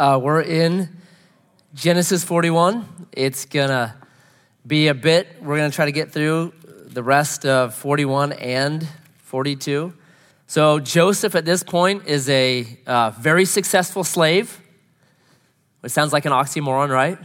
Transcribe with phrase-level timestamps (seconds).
[0.00, 0.88] Uh, we're in
[1.74, 3.06] Genesis 41.
[3.12, 3.94] It's gonna
[4.66, 6.54] be a bit, we're gonna try to get through
[6.86, 9.92] the rest of 41 and 42.
[10.46, 14.62] So, Joseph at this point is a uh, very successful slave,
[15.80, 17.18] which sounds like an oxymoron, right?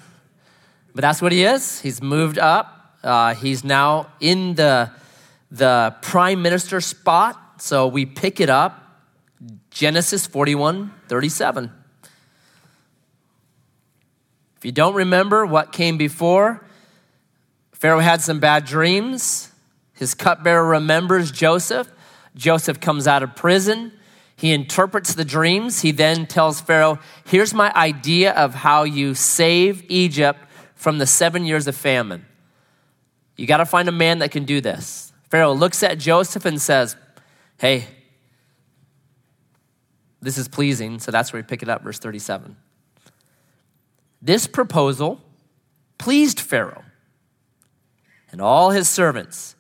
[0.94, 1.80] But that's what he is.
[1.80, 2.98] He's moved up.
[3.02, 4.92] Uh, he's now in the,
[5.50, 7.62] the prime minister spot.
[7.62, 9.02] So, we pick it up
[9.70, 11.71] Genesis 41 37.
[14.66, 16.66] You don't remember what came before,
[17.72, 19.52] Pharaoh had some bad dreams.
[19.94, 21.88] His cupbearer remembers Joseph.
[22.34, 23.92] Joseph comes out of prison.
[24.36, 25.82] He interprets the dreams.
[25.82, 30.40] He then tells Pharaoh, Here's my idea of how you save Egypt
[30.73, 32.26] from the seven years of famine.
[33.38, 35.14] You got to find a man that can do this.
[35.30, 36.95] Pharaoh looks at Joseph and says,
[37.59, 37.86] Hey,
[40.22, 40.98] this is pleasing.
[40.98, 42.56] So that's where we pick it up, verse 37.
[44.26, 45.22] This proposal
[46.00, 46.84] pleased Pharaoh
[48.32, 49.56] and all his servants.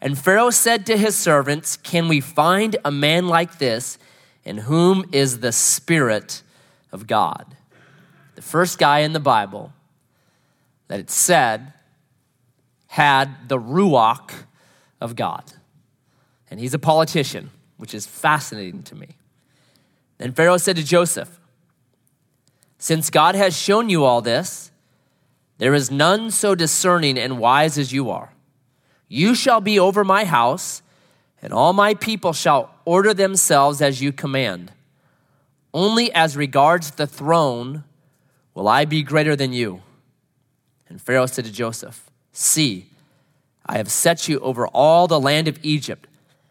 [0.00, 3.96] And Pharaoh said to his servants, Can we find a man like this
[4.44, 6.42] in whom is the Spirit
[6.90, 7.56] of God?
[8.34, 9.72] The first guy in the Bible
[10.88, 11.72] that it said
[12.88, 14.32] had the Ruach
[15.00, 15.44] of God.
[16.50, 19.10] And he's a politician, which is fascinating to me.
[20.18, 21.38] Then Pharaoh said to Joseph,
[22.84, 24.70] Since God has shown you all this,
[25.56, 28.34] there is none so discerning and wise as you are.
[29.08, 30.82] You shall be over my house,
[31.40, 34.70] and all my people shall order themselves as you command.
[35.72, 37.84] Only as regards the throne
[38.52, 39.80] will I be greater than you.
[40.86, 42.90] And Pharaoh said to Joseph, See,
[43.64, 46.06] I have set you over all the land of Egypt.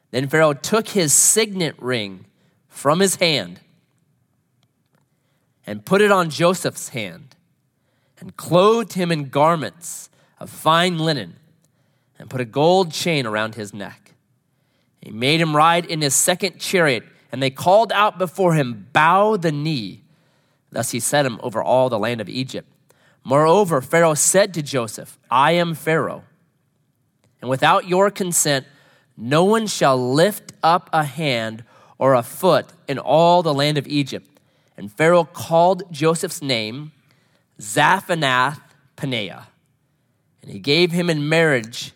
[0.09, 2.25] Then Pharaoh took his signet ring
[2.69, 3.59] from his hand
[5.65, 7.35] and put it on Joseph's hand
[8.19, 11.35] and clothed him in garments of fine linen
[12.19, 14.13] and put a gold chain around his neck.
[15.01, 19.35] He made him ride in his second chariot, and they called out before him, Bow
[19.35, 20.03] the knee.
[20.71, 22.69] Thus he set him over all the land of Egypt.
[23.23, 26.23] Moreover, Pharaoh said to Joseph, I am Pharaoh,
[27.41, 28.65] and without your consent,
[29.17, 31.63] no one shall lift up a hand
[31.97, 34.32] or a foot in all the land of Egypt.
[34.77, 36.91] And Pharaoh called Joseph's name
[37.59, 38.59] Zaphenath
[38.97, 39.45] Paneah.
[40.41, 41.93] And he gave him in marriage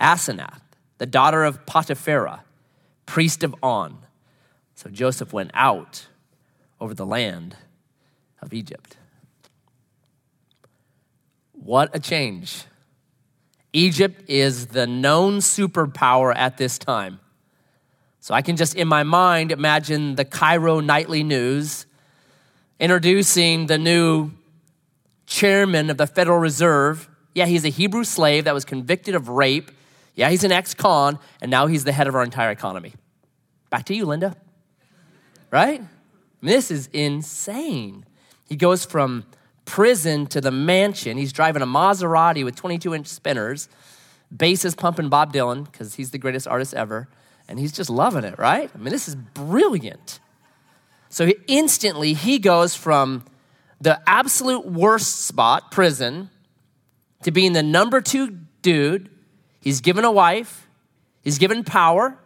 [0.00, 0.60] Asenath,
[0.98, 2.40] the daughter of Potiphera,
[3.06, 3.98] priest of On.
[4.74, 6.06] So Joseph went out
[6.80, 7.56] over the land
[8.42, 8.96] of Egypt.
[11.52, 12.64] What a change.
[13.72, 17.20] Egypt is the known superpower at this time.
[18.20, 21.86] So I can just, in my mind, imagine the Cairo Nightly News
[22.78, 24.32] introducing the new
[25.26, 27.08] chairman of the Federal Reserve.
[27.34, 29.70] Yeah, he's a Hebrew slave that was convicted of rape.
[30.14, 32.94] Yeah, he's an ex con, and now he's the head of our entire economy.
[33.70, 34.36] Back to you, Linda.
[35.50, 35.82] Right?
[36.40, 38.04] This is insane.
[38.48, 39.24] He goes from
[39.64, 41.18] prison to the mansion.
[41.18, 43.68] He's driving a Maserati with 22 inch spinners,
[44.34, 47.08] bass is pumping Bob Dylan because he's the greatest artist ever,
[47.48, 48.70] and he's just loving it, right?
[48.74, 50.20] I mean, this is brilliant.
[51.08, 53.24] So instantly, he goes from
[53.80, 56.30] the absolute worst spot, prison,
[57.22, 59.10] to being the number two dude.
[59.60, 60.68] He's given a wife,
[61.22, 62.18] he's given power.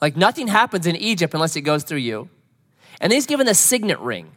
[0.00, 2.28] Like nothing happens in Egypt unless it goes through you.
[3.00, 4.32] And he's given a signet ring.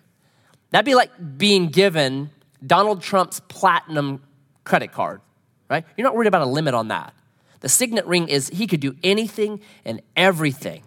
[0.69, 2.29] That'd be like being given
[2.65, 4.21] Donald Trump's platinum
[4.63, 5.21] credit card,
[5.69, 5.83] right?
[5.97, 7.13] You're not worried about a limit on that.
[7.61, 10.83] The signet ring is he could do anything and everything.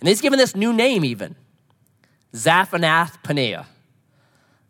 [0.00, 1.36] And he's given this new name even
[2.32, 3.66] Zaphenath Paneah.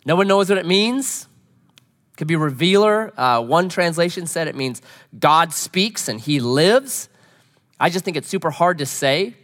[0.04, 1.26] No one knows what it means.
[2.12, 3.12] It could be revealer.
[3.18, 4.80] Uh, one translation said it means
[5.18, 7.08] God speaks and he lives.
[7.78, 9.34] I just think it's super hard to say.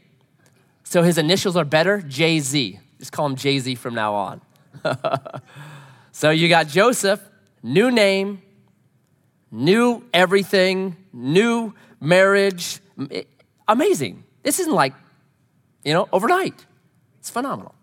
[0.84, 2.78] So his initials are better Jay Z.
[2.98, 4.40] Just call him Jay Z from now on.
[6.12, 7.20] so you got Joseph,
[7.62, 8.40] new name,
[9.50, 12.78] new everything, new marriage.
[13.66, 14.24] Amazing.
[14.42, 14.94] This isn't like,
[15.84, 16.66] you know, overnight.
[17.18, 17.74] It's phenomenal.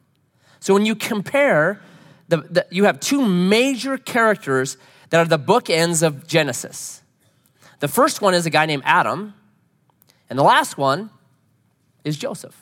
[0.59, 1.81] So when you compare
[2.29, 4.77] the, the, you have two major characters
[5.09, 7.01] that are the bookends of Genesis.
[7.79, 9.33] The first one is a guy named Adam,
[10.29, 11.09] and the last one
[12.03, 12.55] is Joseph.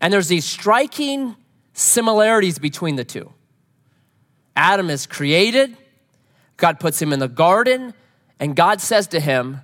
[0.00, 1.34] And there's these striking
[1.72, 3.32] similarities between the two.
[4.54, 5.76] Adam is created,
[6.56, 7.94] God puts him in the garden,
[8.38, 9.60] and God says to him,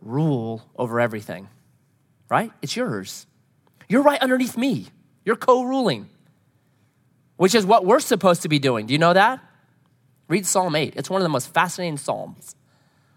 [0.00, 1.48] Rule over everything,
[2.28, 2.52] right?
[2.62, 3.26] It's yours.
[3.88, 4.86] You're right underneath me.
[5.24, 6.08] You're co ruling.
[7.38, 8.84] Which is what we're supposed to be doing.
[8.84, 9.40] Do you know that?
[10.28, 10.94] Read Psalm 8.
[10.96, 12.54] It's one of the most fascinating Psalms.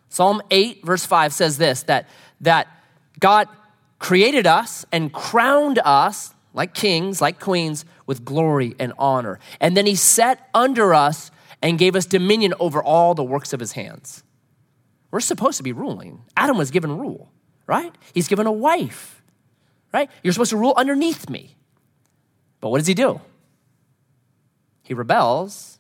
[0.08, 2.08] Psalm 8, verse 5 says this that,
[2.40, 2.68] that
[3.20, 3.50] God
[4.00, 9.40] created us and crowned us like kings, like queens, with glory and honor.
[9.60, 11.32] And then he set under us
[11.62, 14.24] and gave us dominion over all the works of his hands.
[15.12, 16.24] We're supposed to be ruling.
[16.38, 17.32] Adam was given rule,
[17.68, 17.94] right?
[18.14, 19.22] He's given a wife,
[19.94, 20.10] right?
[20.24, 21.56] You're supposed to rule underneath me.
[22.60, 23.22] But what does he do?
[24.92, 25.80] He rebels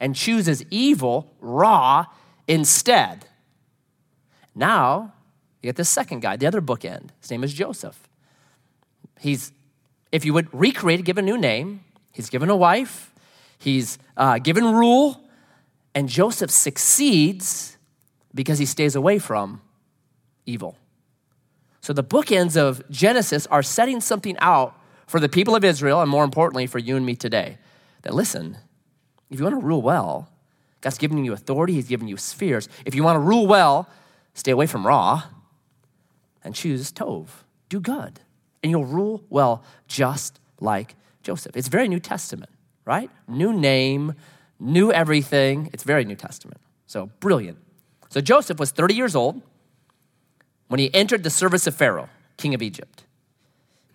[0.00, 2.04] and chooses evil, ra,
[2.46, 3.24] instead.
[4.54, 5.14] Now,
[5.62, 7.08] you get the second guy, the other bookend.
[7.22, 8.06] His name is Joseph.
[9.18, 9.52] He's,
[10.12, 11.82] if you would recreate, give a new name.
[12.12, 13.14] He's given a wife,
[13.58, 15.22] he's uh, given rule,
[15.94, 17.78] and Joseph succeeds
[18.34, 19.62] because he stays away from
[20.44, 20.76] evil.
[21.80, 26.10] So the bookends of Genesis are setting something out for the people of Israel, and
[26.10, 27.56] more importantly, for you and me today.
[28.02, 28.56] That listen,
[29.30, 30.28] if you want to rule well,
[30.80, 32.68] God's given you authority, He's given you spheres.
[32.84, 33.88] If you want to rule well,
[34.34, 35.24] stay away from ra
[36.42, 37.28] and choose Tov.
[37.68, 38.20] Do good,
[38.62, 41.56] and you'll rule well just like Joseph.
[41.56, 42.50] It's very New Testament,
[42.84, 43.10] right?
[43.28, 44.14] New name,
[44.58, 45.70] new everything.
[45.72, 46.60] It's very New Testament.
[46.86, 47.58] So brilliant.
[48.08, 49.40] So Joseph was 30 years old
[50.68, 53.04] when he entered the service of Pharaoh, king of Egypt.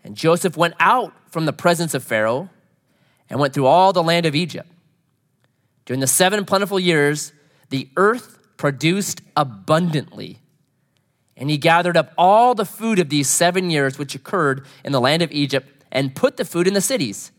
[0.04, 2.50] And Joseph went out from the presence of Pharaoh
[3.30, 4.70] and went through all the land of Egypt.
[5.86, 7.32] During the seven plentiful years,
[7.70, 10.40] the earth produced abundantly.
[11.38, 15.02] And he gathered up all the food of these seven years which occurred in the
[15.02, 17.32] land of Egypt and put the food in the cities.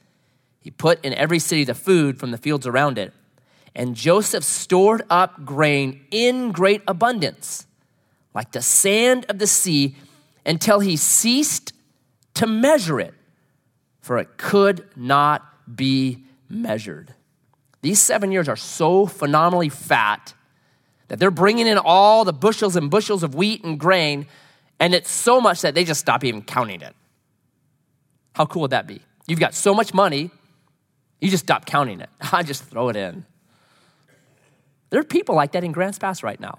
[0.61, 3.13] He put in every city the food from the fields around it.
[3.75, 7.67] And Joseph stored up grain in great abundance,
[8.35, 9.97] like the sand of the sea,
[10.45, 11.73] until he ceased
[12.35, 13.15] to measure it,
[14.01, 17.15] for it could not be measured.
[17.83, 20.35] These seven years are so phenomenally fat
[21.09, 24.27] that they're bringing in all the bushels and bushels of wheat and grain,
[24.81, 26.95] and it's so much that they just stop even counting it.
[28.35, 29.01] How cool would that be?
[29.27, 30.31] You've got so much money,
[31.21, 32.11] you just stop counting it.
[32.33, 33.25] I just throw it in.
[34.91, 36.59] There are people like that in Grants Pass right now.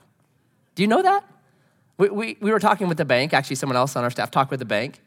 [0.76, 1.24] Do you know that?
[1.98, 4.52] We, we, we were talking with the bank, actually, someone else on our staff talked
[4.52, 5.02] with the bank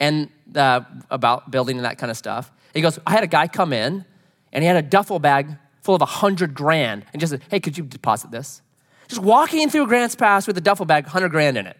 [0.00, 0.80] and uh,
[1.10, 2.50] about building and that kind of stuff.
[2.74, 4.04] He goes, I had a guy come in
[4.52, 7.60] and he had a duffel bag full of a hundred grand and just said, Hey,
[7.60, 8.60] could you deposit this?
[9.08, 11.76] Just walking through Grants Pass with a duffel bag, 100 grand in it.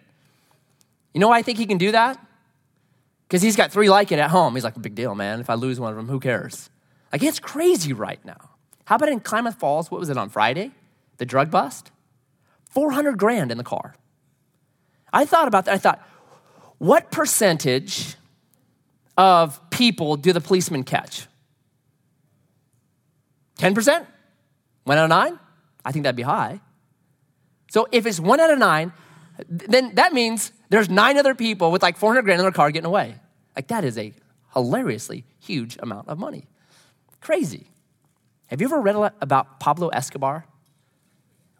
[1.12, 2.18] You know why I think he can do that?
[3.26, 4.54] Because he's got three like it at home.
[4.54, 5.40] He's like, big deal, man.
[5.40, 6.68] If I lose one of them, who cares?
[7.12, 8.50] Like, it's crazy right now.
[8.84, 9.90] How about in Klamath Falls?
[9.90, 10.72] What was it on Friday?
[11.16, 11.90] The drug bust?
[12.70, 13.94] 400 grand in the car.
[15.12, 15.74] I thought about that.
[15.74, 16.06] I thought,
[16.78, 18.16] what percentage
[19.16, 21.26] of people do the policemen catch?
[23.58, 24.06] 10%?
[24.84, 25.38] One out of nine?
[25.84, 26.60] I think that'd be high.
[27.70, 28.92] So if it's one out of nine,
[29.48, 32.86] then that means there's nine other people with like 400 grand in their car getting
[32.86, 33.16] away.
[33.56, 34.12] Like that is a
[34.52, 36.46] hilariously huge amount of money.
[37.20, 37.66] Crazy.
[38.48, 40.46] Have you ever read about Pablo Escobar?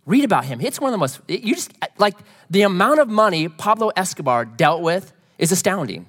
[0.06, 0.60] Read about him.
[0.60, 2.14] It's one of the most, you just, like,
[2.50, 6.06] the amount of money Pablo Escobar dealt with is astounding.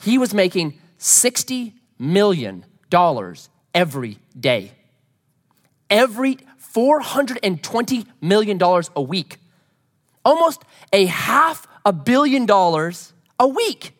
[0.00, 2.64] He was making $60 million
[3.74, 4.72] every day.
[5.90, 6.38] Every
[6.74, 8.60] $420 million
[8.96, 9.38] a week.
[10.24, 10.62] Almost
[10.92, 13.92] a half a billion dollars a week.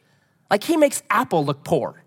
[0.51, 2.03] Like he makes Apple look poor.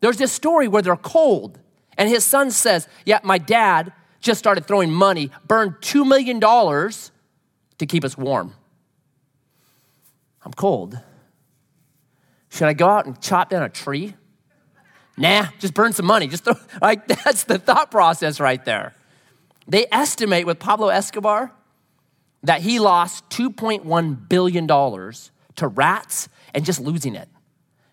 [0.00, 1.58] There's this story where they're cold,
[1.96, 7.86] and his son says, Yeah, my dad just started throwing money, burned $2 million to
[7.86, 8.54] keep us warm.
[10.44, 11.00] I'm cold.
[12.58, 14.14] Should I go out and chop down a tree?
[15.16, 16.26] Nah, just burn some money.
[16.26, 18.94] Just throw, like, that's the thought process right there.
[19.68, 21.52] They estimate with Pablo Escobar
[22.42, 27.28] that he lost $2.1 billion to rats and just losing it.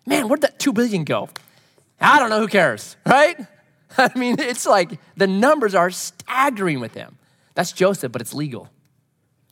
[0.04, 1.28] Man, where'd that 2 billion go?
[2.00, 3.36] I don't know, who cares, right?
[3.98, 7.18] I mean, it's like the numbers are staggering with him.
[7.54, 8.68] That's Joseph, but it's legal.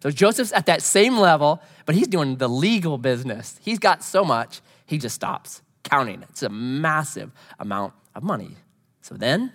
[0.03, 3.61] So Joseph's at that same level, but he's doing the legal business.
[3.63, 6.29] He's got so much, he just stops counting it.
[6.31, 8.57] It's a massive amount of money.
[9.03, 9.53] So then,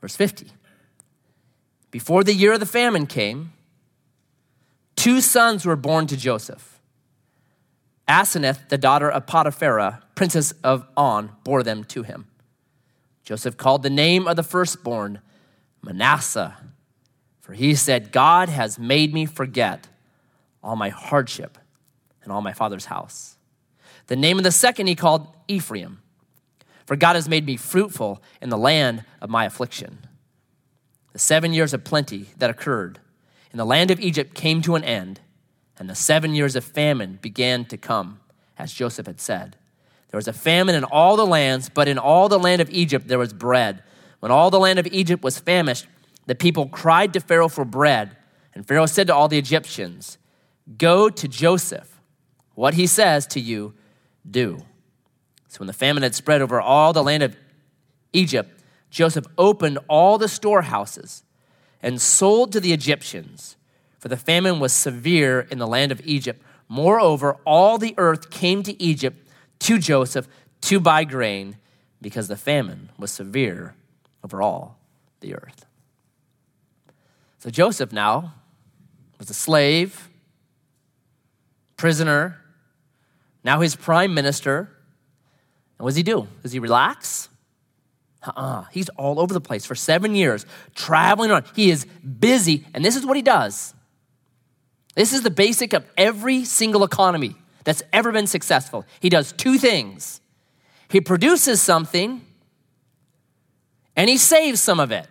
[0.00, 0.46] verse 50.
[1.90, 3.52] Before the year of the famine came,
[4.96, 6.80] two sons were born to Joseph.
[8.06, 12.26] Asenath, the daughter of Potiphera, princess of On, bore them to him.
[13.24, 15.20] Joseph called the name of the firstborn
[15.82, 16.56] Manasseh,
[17.40, 19.88] for he said, God has made me forget
[20.62, 21.56] all my hardship
[22.22, 23.36] and all my father's house.
[24.10, 26.02] The name of the second he called Ephraim,
[26.84, 30.00] for God has made me fruitful in the land of my affliction.
[31.12, 32.98] The seven years of plenty that occurred
[33.52, 35.20] in the land of Egypt came to an end,
[35.78, 38.18] and the seven years of famine began to come,
[38.58, 39.54] as Joseph had said.
[40.10, 43.06] There was a famine in all the lands, but in all the land of Egypt
[43.06, 43.84] there was bread.
[44.18, 45.86] When all the land of Egypt was famished,
[46.26, 48.16] the people cried to Pharaoh for bread.
[48.56, 50.18] And Pharaoh said to all the Egyptians,
[50.76, 52.00] Go to Joseph.
[52.56, 53.74] What he says to you,
[54.28, 54.62] do.
[55.48, 57.36] So when the famine had spread over all the land of
[58.12, 61.22] Egypt, Joseph opened all the storehouses
[61.82, 63.56] and sold to the Egyptians,
[63.98, 66.42] for the famine was severe in the land of Egypt.
[66.68, 69.28] Moreover, all the earth came to Egypt
[69.60, 70.28] to Joseph
[70.62, 71.56] to buy grain
[72.00, 73.74] because the famine was severe
[74.22, 74.78] over all
[75.20, 75.66] the earth.
[77.38, 78.34] So Joseph now
[79.18, 80.08] was a slave,
[81.76, 82.39] prisoner,
[83.44, 84.70] now he's prime minister
[85.78, 86.28] and what does he do?
[86.42, 87.30] Does he relax?
[88.22, 88.64] Uh-uh.
[88.70, 90.44] He's all over the place for seven years,
[90.74, 91.46] traveling around.
[91.54, 91.86] He is
[92.18, 93.72] busy, and this is what he does.
[94.94, 98.84] This is the basic of every single economy that's ever been successful.
[99.00, 100.20] He does two things
[100.90, 102.20] he produces something,
[103.96, 105.06] and he saves some of it.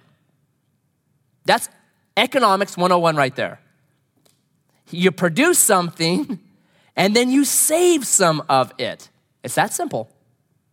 [1.45, 1.67] That's
[2.17, 3.59] economics 101 right there.
[4.91, 6.37] You produce something,
[6.99, 9.09] and then you save some of it.
[9.41, 10.11] It's that simple.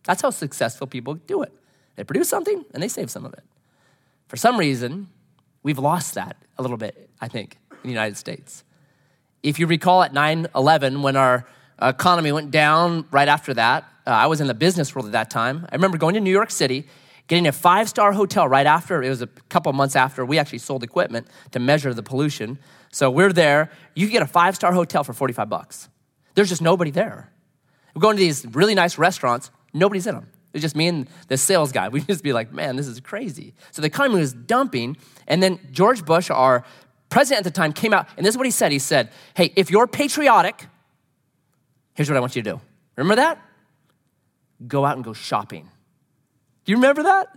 [0.03, 1.53] That's how successful people do it.
[1.95, 3.43] They produce something and they save some of it.
[4.27, 5.07] For some reason,
[5.63, 8.65] we've lost that a little bit, I think, in the United States.
[9.41, 11.47] If you recall at 9 11, when our
[11.81, 15.29] economy went down right after that, uh, I was in the business world at that
[15.29, 15.65] time.
[15.71, 16.87] I remember going to New York City,
[17.27, 20.59] getting a five star hotel right after, it was a couple months after we actually
[20.59, 22.59] sold equipment to measure the pollution.
[22.91, 23.71] So we're there.
[23.95, 25.87] You get a five star hotel for 45 bucks.
[26.37, 27.31] There's just nobody there.
[27.95, 29.49] We're going to these really nice restaurants.
[29.73, 30.27] Nobody's in them.
[30.53, 31.89] It's just me and the sales guy.
[31.89, 33.55] We'd just be like, man, this is crazy.
[33.71, 34.97] So the economy was dumping.
[35.27, 36.63] And then George Bush, our
[37.09, 38.71] president at the time, came out, and this is what he said.
[38.71, 40.67] He said, hey, if you're patriotic,
[41.95, 42.61] here's what I want you to do.
[42.97, 43.41] Remember that?
[44.67, 45.67] Go out and go shopping.
[46.65, 47.29] Do you remember that?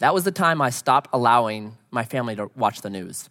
[0.00, 3.30] That was the time I stopped allowing my family to watch the news.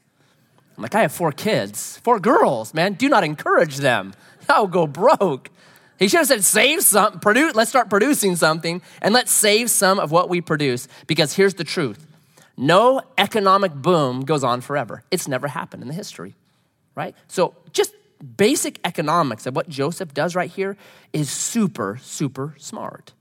[0.82, 2.94] I'm like, I have four kids, four girls, man.
[2.94, 4.16] Do not encourage them.
[4.50, 5.52] I'll go broke.
[6.00, 10.00] He should have said, save some, produce, let's start producing something and let's save some
[10.00, 10.88] of what we produce.
[11.06, 12.08] Because here's the truth
[12.58, 15.04] no economic boom goes on forever.
[15.12, 16.34] It's never happened in the history,
[16.96, 17.16] right?
[17.28, 17.94] So just
[18.36, 20.78] basic economics of what Joseph does right here
[21.14, 23.14] is super, super smart.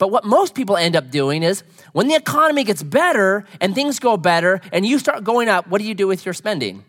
[0.00, 3.98] But what most people end up doing is when the economy gets better and things
[3.98, 6.84] go better and you start going up, what do you do with your spending?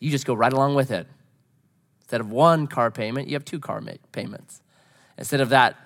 [0.00, 1.06] You just go right along with it.
[2.00, 4.60] Instead of one car payment, you have two car payments.
[5.16, 5.76] Instead of that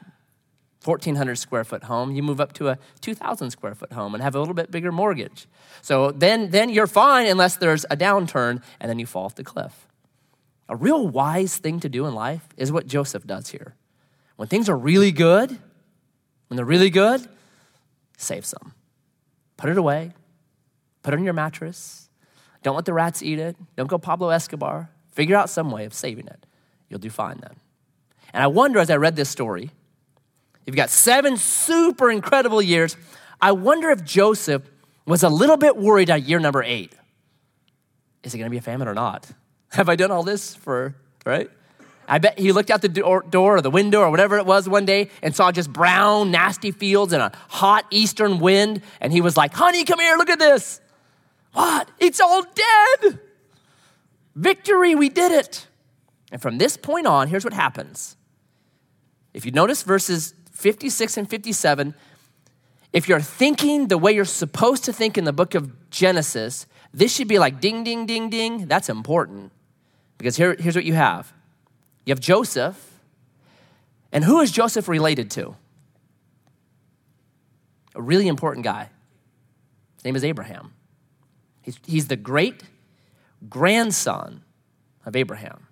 [0.82, 4.34] 1,400 square foot home, you move up to a 2,000 square foot home and have
[4.34, 5.46] a little bit bigger mortgage.
[5.82, 9.44] So then, then you're fine unless there's a downturn and then you fall off the
[9.44, 9.86] cliff.
[10.70, 13.74] A real wise thing to do in life is what Joseph does here.
[14.36, 15.58] When things are really good,
[16.48, 17.26] when they're really good,
[18.16, 18.74] save some.
[19.56, 20.12] Put it away,
[21.02, 22.08] put it on your mattress.
[22.62, 23.56] Don't let the rats eat it.
[23.76, 24.90] Don't go Pablo Escobar.
[25.12, 26.46] Figure out some way of saving it.
[26.88, 27.56] You'll do fine then.
[28.32, 29.70] And I wonder as I read this story,
[30.66, 32.96] you've got seven super incredible years.
[33.40, 34.62] I wonder if Joseph
[35.06, 36.92] was a little bit worried at year number eight.
[38.22, 39.30] Is it going to be a famine or not?
[39.70, 41.50] Have I done all this for, right?
[42.08, 44.86] I bet he looked out the door, or the window or whatever it was one
[44.86, 48.82] day and saw just brown, nasty fields and a hot eastern wind.
[49.00, 50.80] And he was like, honey, come here, look at this.
[51.52, 51.90] What?
[51.98, 53.20] It's all dead.
[54.34, 55.66] Victory, we did it.
[56.32, 58.16] And from this point on, here's what happens.
[59.34, 61.94] If you notice verses 56 and 57,
[62.92, 67.14] if you're thinking the way you're supposed to think in the book of Genesis, this
[67.14, 68.66] should be like ding, ding, ding, ding.
[68.66, 69.52] That's important.
[70.16, 71.32] Because here, here's what you have
[72.08, 73.00] you have Joseph.
[74.12, 75.54] And who is Joseph related to?
[77.94, 78.88] A really important guy.
[79.96, 80.72] His name is Abraham.
[81.60, 82.62] He's, he's the great
[83.50, 84.42] grandson
[85.04, 85.66] of Abraham.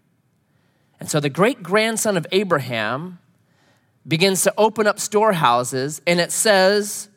[1.00, 3.18] And so the great grandson of Abraham
[4.06, 7.08] begins to open up storehouses, and it says,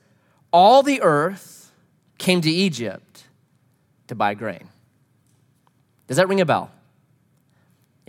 [0.53, 1.73] All the earth
[2.19, 3.25] came to Egypt
[4.07, 4.69] to buy grain.
[6.07, 6.71] Does that ring a bell?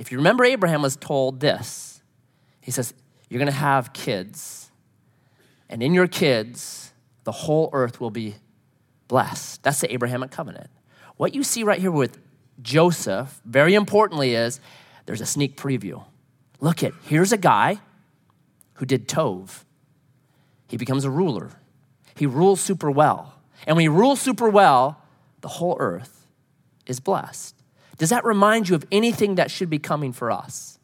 [0.01, 2.01] If you remember, Abraham was told this
[2.63, 2.95] He says,
[3.29, 4.71] You're going to have kids,
[5.69, 8.37] and in your kids, the whole earth will be
[9.09, 9.63] blessed.
[9.63, 10.71] That's the Abrahamic covenant.
[11.19, 12.19] What you see right here with
[12.63, 14.59] Joseph, very importantly, is
[15.05, 16.03] there's a sneak preview.
[16.61, 17.79] Look at, here's a guy
[18.75, 19.65] who did Tov.
[20.67, 21.51] he becomes a ruler.
[22.17, 23.35] He rules super well.
[23.67, 25.03] And when he rules super well,
[25.43, 26.27] the whole earth
[26.87, 27.60] is blessed.
[28.01, 30.79] Does that remind you of anything that should be coming for us?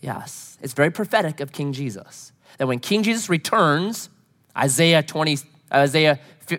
[0.00, 0.56] Yes.
[0.62, 2.32] It's very prophetic of King Jesus.
[2.56, 4.08] That when King Jesus returns,
[4.56, 5.36] Isaiah 20,
[5.70, 6.18] Isaiah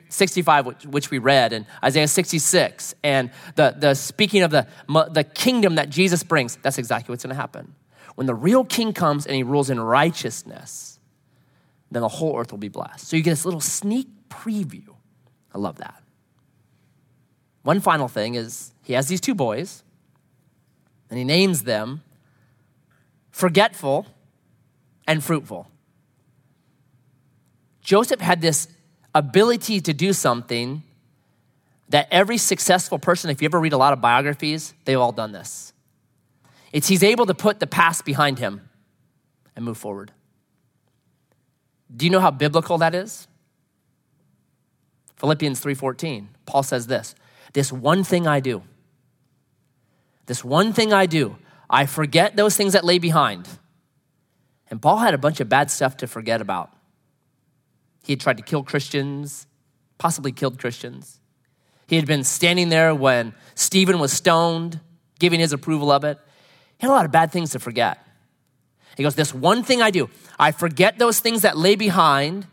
[0.10, 4.68] 65, which, we read, and Isaiah 66, and the, the speaking of the,
[5.10, 7.74] the kingdom that Jesus brings, that's exactly what's going to happen.
[8.14, 11.00] When the real king comes and he rules in righteousness,
[11.90, 13.08] then the whole earth will be blessed.
[13.08, 14.90] So you get this little sneak preview.
[15.52, 16.04] I love that.
[17.64, 19.84] One final thing is he has these two boys,
[21.10, 22.04] and he names them
[23.32, 24.06] forgetful
[25.08, 25.68] and fruitful.
[27.82, 28.68] Joseph had this
[29.14, 30.84] ability to do something
[31.90, 35.32] that every successful person, if you ever read a lot of biographies, they've all done
[35.32, 35.74] this.
[36.72, 38.68] It's he's able to put the past behind him
[39.56, 40.12] and move forward.
[41.96, 43.28] Do you know how biblical that is?
[45.18, 46.28] Philippians 3:14.
[46.46, 47.16] Paul says this,
[47.54, 48.64] this one thing I do.
[50.26, 51.38] This one thing I do,
[51.70, 53.48] I forget those things that lay behind.
[54.70, 56.72] And Paul had a bunch of bad stuff to forget about.
[58.04, 59.48] He had tried to kill Christians,
[59.98, 61.20] possibly killed Christians.
[61.88, 64.80] He had been standing there when Stephen was stoned,
[65.20, 66.18] giving his approval of it.
[66.78, 68.06] He had a lot of bad things to forget.
[68.98, 72.48] He goes, This one thing I do, I forget those things that lay behind,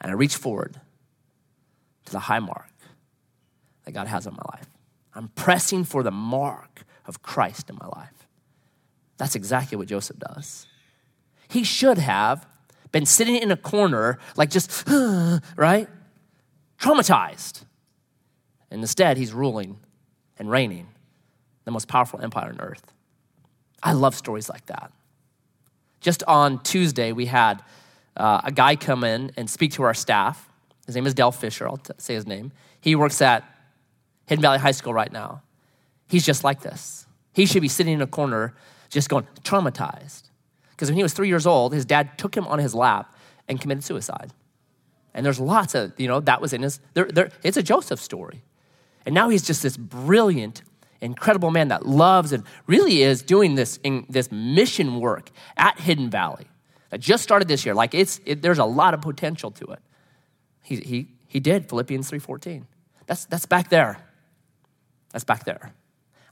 [0.00, 0.80] and I reach forward
[2.06, 2.70] to the high mark
[3.84, 4.66] that God has on my life.
[5.14, 8.26] I'm pressing for the mark of Christ in my life.
[9.16, 10.66] That's exactly what Joseph does.
[11.48, 12.46] He should have
[12.92, 14.84] been sitting in a corner, like just,
[15.56, 15.88] right?
[16.78, 17.62] Traumatized.
[18.70, 19.78] And instead, he's ruling
[20.38, 20.88] and reigning
[21.64, 22.92] the most powerful empire on earth.
[23.82, 24.92] I love stories like that.
[26.00, 27.62] Just on Tuesday, we had
[28.16, 30.48] uh, a guy come in and speak to our staff.
[30.86, 32.52] His name is Dell Fisher, I'll t- say his name.
[32.80, 33.44] He works at
[34.26, 35.42] Hidden Valley High School right now.
[36.08, 37.06] He's just like this.
[37.32, 38.54] He should be sitting in a corner
[38.88, 40.30] just going traumatized.
[40.70, 43.14] Because when he was three years old, his dad took him on his lap
[43.48, 44.32] and committed suicide.
[45.14, 48.00] And there's lots of, you know, that was in his, there, there, it's a Joseph
[48.00, 48.42] story.
[49.06, 50.62] And now he's just this brilliant,
[51.00, 56.10] incredible man that loves and really is doing this, in, this mission work at Hidden
[56.10, 56.46] Valley
[56.90, 57.74] that just started this year.
[57.74, 59.78] Like it's, it, there's a lot of potential to it.
[60.62, 62.64] He, he, he did Philippians 3.14.
[63.06, 63.98] That's, that's back there.
[65.12, 65.72] That's back there.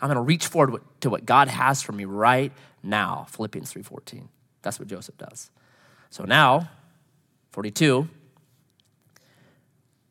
[0.04, 3.26] I'm going to reach forward to what God has for me right now.
[3.30, 4.28] Philippians 3:14.
[4.60, 5.50] That's what Joseph does.
[6.10, 6.68] So now,
[7.52, 8.06] 42,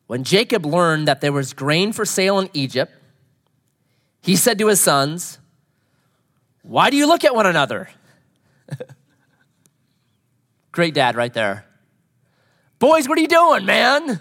[0.08, 2.92] when Jacob learned that there was grain for sale in Egypt,
[4.24, 5.38] he said to his sons,
[6.64, 7.88] Why do you look at one another?
[10.72, 11.66] Great dad right there.
[12.80, 14.20] Boys, what are you doing, man?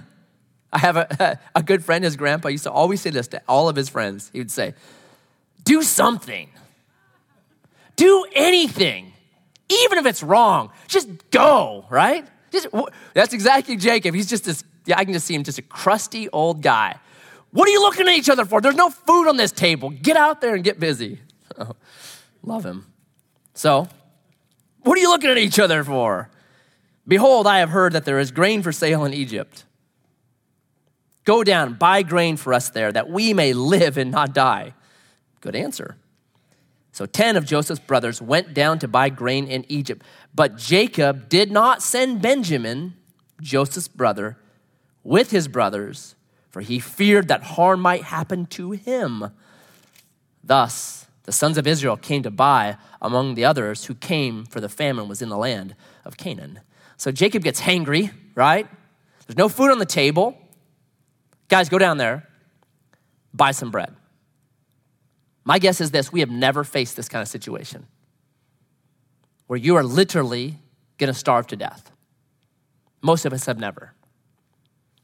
[0.70, 3.70] I have a, a good friend, his grandpa used to always say this to all
[3.70, 4.28] of his friends.
[4.34, 4.74] He would say,
[5.64, 6.48] Do something.
[7.96, 9.12] Do anything,
[9.68, 10.70] even if it's wrong.
[10.88, 12.26] Just go, right?
[12.50, 12.68] Just,
[13.14, 14.14] that's exactly Jacob.
[14.14, 16.98] He's just this, yeah, I can just see him, just a crusty old guy.
[17.50, 18.60] What are you looking at each other for?
[18.60, 19.90] There's no food on this table.
[19.90, 21.20] Get out there and get busy.
[22.42, 22.86] Love him.
[23.54, 23.88] So,
[24.82, 26.30] what are you looking at each other for?
[27.06, 29.64] Behold, I have heard that there is grain for sale in Egypt.
[31.24, 34.74] Go down, buy grain for us there, that we may live and not die.
[35.42, 35.98] Good answer.
[36.92, 40.02] So 10 of Joseph's brothers went down to buy grain in Egypt.
[40.34, 42.94] But Jacob did not send Benjamin,
[43.40, 44.38] Joseph's brother,
[45.02, 46.14] with his brothers,
[46.50, 49.30] for he feared that harm might happen to him.
[50.44, 54.68] Thus, the sons of Israel came to buy among the others who came, for the
[54.68, 55.74] famine was in the land
[56.04, 56.60] of Canaan.
[56.98, 58.68] So Jacob gets hangry, right?
[59.26, 60.36] There's no food on the table.
[61.48, 62.28] Guys, go down there,
[63.34, 63.94] buy some bread.
[65.44, 67.86] My guess is this we have never faced this kind of situation
[69.46, 70.58] where you are literally
[70.98, 71.90] gonna starve to death.
[73.02, 73.92] Most of us have never.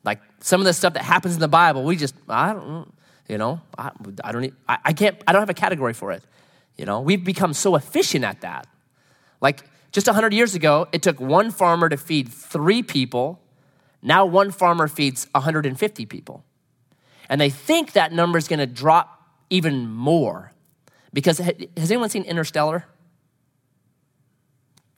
[0.04, 2.92] Like some of the stuff that happens in the Bible, we just, I don't,
[3.28, 3.90] you know, I,
[4.24, 6.22] I don't, I, I can't, I don't have a category for it.
[6.76, 8.66] You know, we've become so efficient at that.
[9.40, 13.40] Like just 100 years ago, it took one farmer to feed three people.
[14.00, 16.44] Now one farmer feeds 150 people.
[17.28, 19.17] And they think that number is going to drop
[19.50, 20.52] even more.
[21.12, 22.84] Because has anyone seen Interstellar?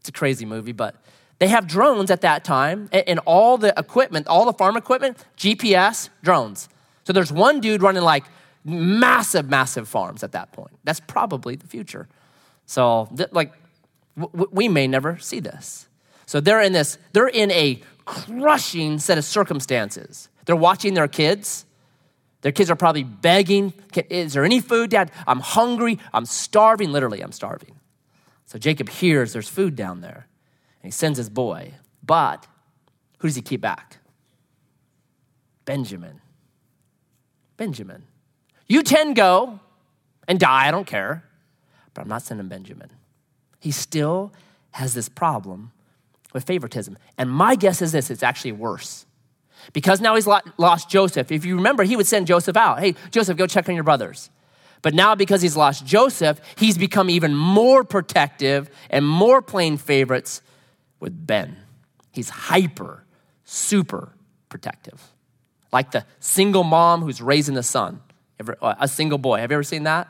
[0.00, 0.96] It's a crazy movie, but
[1.38, 6.10] they have drones at that time, and all the equipment, all the farm equipment, GPS,
[6.22, 6.68] drones.
[7.04, 8.24] So there's one dude running like
[8.64, 10.72] massive, massive farms at that point.
[10.84, 12.08] That's probably the future.
[12.66, 13.52] So, like,
[14.16, 15.88] we may never see this.
[16.26, 20.28] So they're in this, they're in a crushing set of circumstances.
[20.44, 21.64] They're watching their kids.
[22.42, 23.74] Their kids are probably begging,
[24.09, 25.11] Is there any food, Dad?
[25.26, 25.98] I'm hungry.
[26.12, 26.90] I'm starving.
[26.92, 27.74] Literally, I'm starving.
[28.46, 30.26] So Jacob hears there's food down there
[30.83, 31.74] and he sends his boy.
[32.03, 32.46] But
[33.18, 33.98] who does he keep back?
[35.64, 36.20] Benjamin.
[37.57, 38.05] Benjamin.
[38.66, 39.61] You 10 go
[40.26, 41.24] and die, I don't care,
[41.92, 42.90] but I'm not sending Benjamin.
[43.59, 44.33] He still
[44.72, 45.72] has this problem
[46.33, 46.96] with favoritism.
[47.18, 49.05] And my guess is this it's actually worse.
[49.73, 51.31] Because now he's lost Joseph.
[51.31, 52.81] If you remember, he would send Joseph out.
[52.81, 54.31] Hey, Joseph, go check on your brothers.
[54.83, 60.42] But now, because he's lost Joseph, he's become even more protective and more playing favorites
[61.01, 61.57] with Ben.
[62.12, 63.05] He's hyper,
[63.44, 64.12] super
[64.49, 65.12] protective.
[65.73, 68.01] Like the single mom who's raising the son,
[68.40, 69.38] uh, a single boy.
[69.40, 70.09] Have you ever seen that?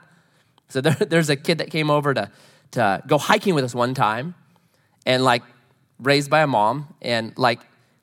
[0.68, 2.30] So there, there's a kid that came over to,
[2.72, 4.34] to go hiking with us one time
[5.04, 5.42] and like
[5.98, 6.94] raised by a mom.
[7.02, 7.60] And like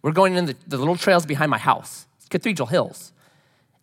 [0.08, 3.12] we're going in the, the little trails behind my house, Cathedral Hills.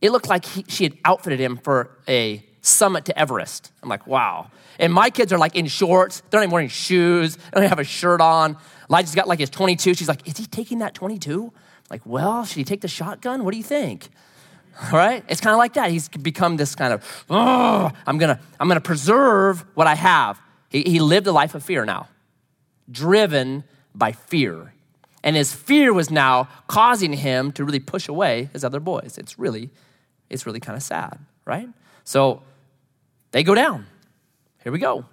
[0.00, 3.72] It looked like he, she had outfitted him for a summit to Everest.
[3.82, 4.50] I'm like, wow.
[4.78, 6.22] And my kids are like in shorts.
[6.30, 7.36] They're not even wearing shoes.
[7.36, 8.56] They don't have a shirt on.
[8.88, 9.92] Elijah's got like his 22.
[9.92, 11.52] She's like, is he taking that 22?
[11.90, 13.44] Like, well, should he take the shotgun?
[13.44, 14.08] What do you think?
[14.82, 15.22] All right?
[15.28, 15.90] It's kind of like that.
[15.90, 20.40] He's become this kind of, oh, I'm gonna, I'm gonna preserve what I have.
[20.70, 22.08] He, he lived a life of fear now,
[22.90, 24.73] driven by fear.
[25.24, 29.16] And his fear was now causing him to really push away his other boys.
[29.16, 29.70] It's really,
[30.28, 31.68] it's really kind of sad, right?
[32.04, 32.42] So
[33.30, 33.86] they go down.
[34.62, 35.06] Here we go.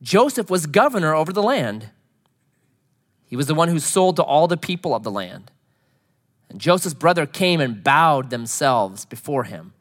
[0.00, 1.90] Joseph was governor over the land.
[3.26, 5.50] He was the one who sold to all the people of the land.
[6.48, 9.74] And Joseph's brother came and bowed themselves before him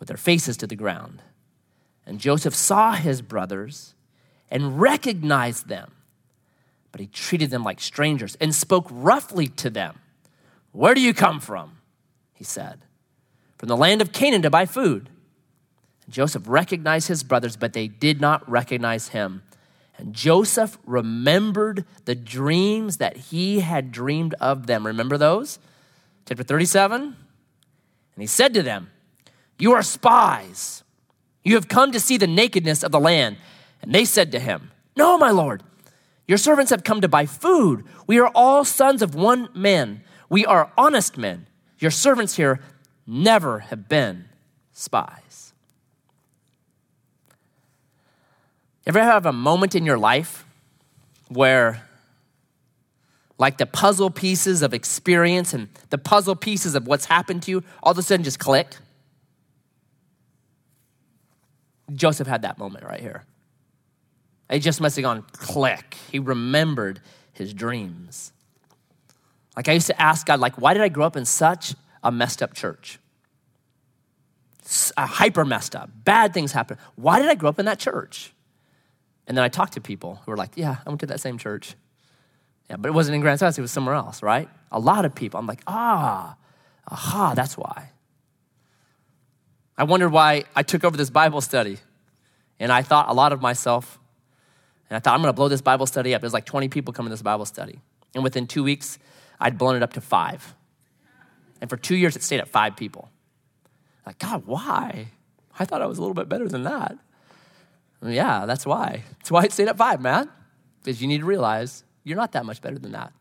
[0.00, 1.22] with their faces to the ground.
[2.04, 3.94] And Joseph saw his brothers
[4.50, 5.92] and recognized them,
[6.96, 9.98] but he treated them like strangers and spoke roughly to them.
[10.72, 11.76] Where do you come from?
[12.32, 12.86] He said.
[13.58, 15.10] From the land of Canaan to buy food.
[16.06, 19.42] And Joseph recognized his brothers, but they did not recognize him.
[19.98, 24.86] And Joseph remembered the dreams that he had dreamed of them.
[24.86, 25.58] Remember those?
[26.26, 27.02] chapter 37.
[27.02, 27.14] And
[28.16, 28.90] he said to them,
[29.58, 30.82] You are spies.
[31.44, 33.36] You have come to see the nakedness of the land.
[33.82, 35.62] And they said to him, No, my lord.
[36.26, 37.84] Your servants have come to buy food.
[38.06, 40.02] We are all sons of one man.
[40.28, 41.46] We are honest men.
[41.78, 42.60] Your servants here
[43.06, 44.26] never have been
[44.72, 45.52] spies.
[48.86, 50.44] Ever have a moment in your life
[51.28, 51.82] where
[53.38, 57.64] like the puzzle pieces of experience and the puzzle pieces of what's happened to you,
[57.82, 58.76] all of a sudden just click.
[61.92, 63.24] Joseph had that moment right here.
[64.50, 65.96] He just must have gone click.
[66.10, 67.00] He remembered
[67.32, 68.32] his dreams.
[69.56, 72.12] Like I used to ask God, like, why did I grow up in such a
[72.12, 72.98] messed up church?
[74.96, 75.90] A hyper messed up.
[76.04, 76.76] Bad things happen.
[76.96, 78.32] Why did I grow up in that church?
[79.26, 81.38] And then I talked to people who were like, yeah, I went to that same
[81.38, 81.74] church.
[82.70, 84.48] Yeah, but it wasn't in Grants Pass, it was somewhere else, right?
[84.72, 85.38] A lot of people.
[85.38, 86.36] I'm like, ah,
[86.90, 87.90] aha, that's why.
[89.78, 91.78] I wondered why I took over this Bible study.
[92.58, 93.98] And I thought a lot of myself.
[94.88, 96.20] And I thought, I'm going to blow this Bible study up.
[96.20, 97.80] There's like 20 people coming to this Bible study.
[98.14, 98.98] And within two weeks,
[99.40, 100.54] I'd blown it up to five.
[101.60, 103.10] And for two years, it stayed at five people.
[104.04, 105.08] Like, God, why?
[105.58, 106.96] I thought I was a little bit better than that.
[108.02, 109.02] Yeah, that's why.
[109.18, 110.28] That's why it stayed at five, man.
[110.82, 113.12] Because you need to realize you're not that much better than that.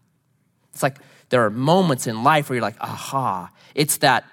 [0.73, 0.97] It's like
[1.29, 3.51] there are moments in life where you're like, aha.
[3.73, 4.25] It's that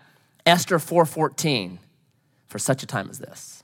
[0.45, 1.79] Esther 4:14
[2.49, 3.62] for such a time as this.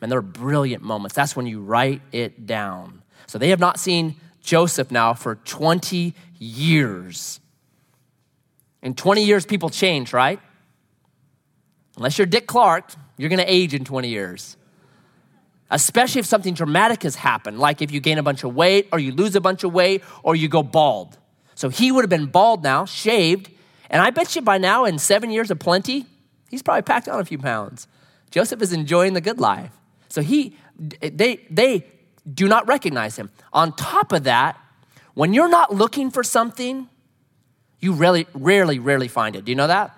[0.00, 1.14] And there are brilliant moments.
[1.14, 3.02] That's when you write it down.
[3.26, 7.40] So they have not seen Joseph now for 20 years.
[8.82, 10.40] In 20 years, people change, right?
[11.96, 14.56] Unless you're Dick Clark, you're gonna age in 20 years
[15.70, 18.98] especially if something dramatic has happened, like if you gain a bunch of weight or
[18.98, 21.18] you lose a bunch of weight or you go bald.
[21.56, 23.50] So he would have been bald now, shaved,
[23.90, 26.06] and I bet you by now, in seven years of plenty,
[26.48, 27.86] he's probably packed on a few pounds.
[28.30, 29.70] Joseph is enjoying the good life.
[30.14, 31.84] So he, they, they
[32.32, 33.30] do not recognize him.
[33.52, 34.56] On top of that,
[35.14, 36.88] when you're not looking for something,
[37.80, 39.44] you rarely, rarely, rarely find it.
[39.44, 39.92] Do you know that?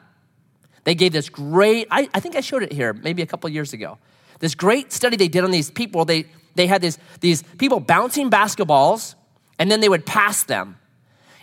[0.85, 3.75] They gave this great, I, I think I showed it here maybe a couple years
[3.75, 3.99] ago.
[4.39, 6.25] This great study they did on these people, they,
[6.55, 9.17] they had this, these people bouncing basketballs
[9.59, 10.79] and then they would pass them.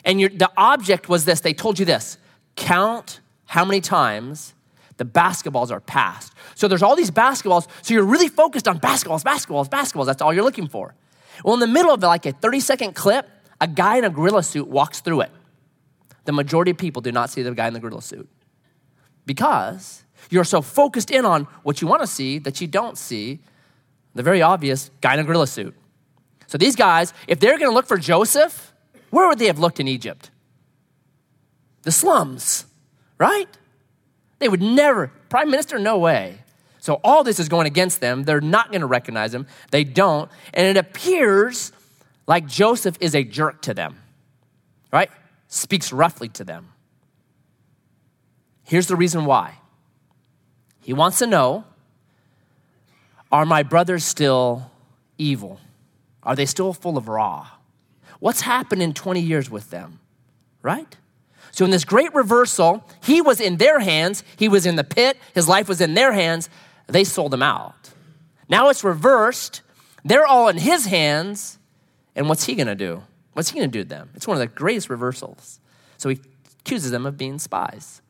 [0.04, 2.18] And the object was this they told you this
[2.56, 4.53] count how many times
[4.98, 6.34] the basketballs are passed.
[6.56, 10.06] So there's all these basketballs, so you're really focused on basketballs, basketballs, basketballs.
[10.06, 10.96] That's all you're looking for.
[11.44, 13.28] Well, in the middle of like a 30 second clip,
[13.60, 15.32] a guy in a gorilla suit walks through it.
[16.26, 18.30] the majority of people do not see the guy in the gorilla suit?
[19.26, 23.40] Because you're so focused in on what you want to see that you don't see
[24.16, 25.76] the very obvious guy in a gorilla suit.
[26.48, 28.74] So these guys, if they're going to look for Joseph,
[29.10, 30.30] where would they have looked in Egypt?
[31.82, 32.66] The slums,
[33.18, 33.50] right?
[34.44, 36.40] They would never, prime minister, no way.
[36.82, 38.24] So all this is going against them.
[38.24, 39.48] They're not going to recognize him.
[39.72, 40.30] They don't.
[40.54, 41.72] And it appears
[42.28, 43.96] like Joseph is a jerk to them,
[44.92, 45.10] right?
[45.48, 46.74] Speaks roughly to them.
[48.66, 49.60] Here's the reason why.
[50.82, 51.64] He wants to know
[53.32, 54.70] Are my brothers still
[55.18, 55.62] evil?
[56.22, 57.48] Are they still full of ra?
[58.20, 60.02] What's happened in 20 years with them,
[60.62, 60.98] right?
[61.54, 65.18] So, in this great reversal, he was in their hands, he was in the pit,
[65.36, 66.50] his life was in their hands,
[66.88, 67.92] they sold him out.
[68.50, 69.62] Now it's reversed,
[70.04, 71.60] they're all in his hands,
[72.16, 73.04] and what's he gonna do?
[73.34, 74.10] What's he gonna do to them?
[74.16, 75.60] It's one of the greatest reversals.
[75.98, 76.20] So he
[76.60, 78.02] accuses them of being spies.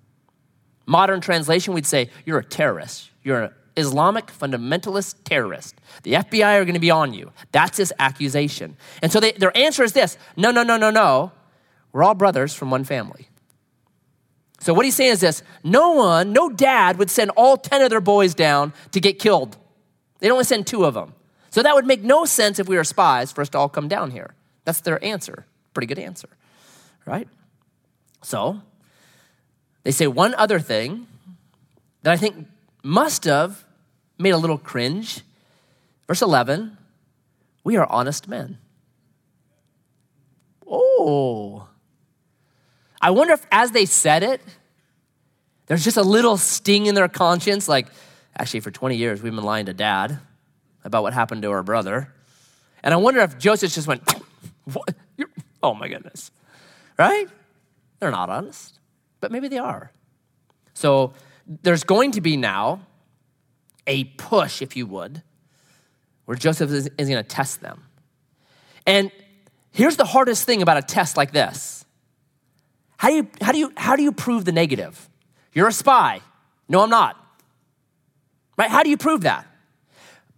[0.86, 3.10] Modern translation, we'd say, You're a terrorist.
[3.23, 5.75] You're an Islamic fundamentalist terrorist.
[6.03, 7.32] The FBI are going to be on you.
[7.51, 8.77] That's his accusation.
[9.01, 11.34] And so they, their answer is this No, no, no, no, no.
[11.91, 13.27] We're all brothers from one family.
[14.63, 17.89] So what he's saying is this no one, no dad would send all 10 of
[17.89, 19.58] their boys down to get killed.
[20.19, 21.13] They'd only send two of them.
[21.49, 23.89] So that would make no sense if we were spies for us to all come
[23.89, 24.34] down here.
[24.63, 25.45] That's their answer.
[25.73, 26.30] Pretty good answer,
[27.06, 27.28] right?
[28.21, 28.62] So
[29.84, 31.08] they say one other thing
[32.04, 32.47] that I think
[32.82, 33.65] must have
[34.17, 35.21] made a little cringe.
[36.08, 36.78] Verse 11
[37.65, 38.58] we are honest men.
[40.67, 41.67] Oh.
[43.03, 44.41] I wonder if as they said it,
[45.67, 47.87] there's just a little sting in their conscience like,
[48.37, 50.19] actually, for 20 years, we've been lying to dad
[50.83, 52.11] about what happened to our brother.
[52.81, 54.01] And I wonder if Joseph just went,
[55.63, 56.31] oh my goodness.
[56.97, 57.27] Right?
[57.99, 58.79] They're not honest
[59.23, 59.89] but maybe they are.
[60.73, 61.13] So
[61.47, 62.81] there's going to be now
[63.87, 65.23] a push, if you would,
[66.25, 67.85] where Joseph is, is going to test them.
[68.85, 69.13] And
[69.71, 71.83] here's the hardest thing about a test like this
[72.97, 75.10] how do you, how do you, how do you prove the negative?
[75.53, 76.21] You're a spy.
[76.67, 77.17] No, I'm not.
[78.58, 78.69] Right?
[78.69, 79.47] How do you prove that?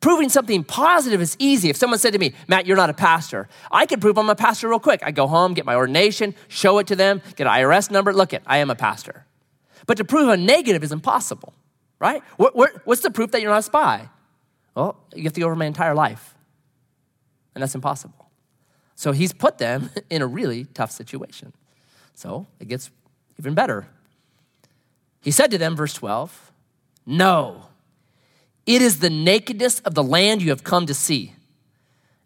[0.02, 1.70] Proving something positive is easy.
[1.70, 4.36] If someone said to me, Matt, you're not a pastor, I could prove I'm a
[4.36, 5.02] pastor real quick.
[5.04, 8.34] I go home, get my ordination, show it to them, get an IRS number, look
[8.34, 9.26] it, I am a pastor.
[9.88, 11.54] But to prove a negative is impossible,
[12.00, 12.22] right?
[12.38, 14.10] What, what, what's the proof that you're not a spy?
[14.76, 16.36] Well, you have to go over my entire life,
[17.56, 18.30] and that's impossible.
[18.96, 21.54] So he's put them in a really tough situation.
[22.16, 22.90] So it gets
[23.40, 23.88] even better.
[25.22, 26.52] He said to them, verse 12,
[27.06, 27.66] No
[28.66, 31.34] it is the nakedness of the land you have come to see.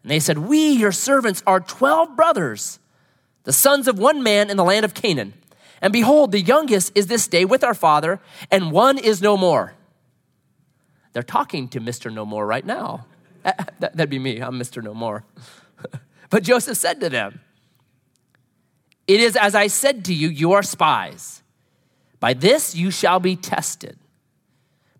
[0.02, 2.78] And they said, We, your servants, are 12 brothers,
[3.44, 5.34] the sons of one man in the land of Canaan.
[5.82, 9.74] And behold, the youngest is this day with our father, and one is no more.
[11.12, 12.12] They're talking to Mr.
[12.12, 13.06] No More right now.
[13.80, 14.38] That'd be me.
[14.40, 14.82] I'm Mr.
[14.82, 15.24] No More.
[16.30, 17.40] but Joseph said to them,
[19.10, 21.42] It is as I said to you, you are spies.
[22.20, 23.98] By this you shall be tested.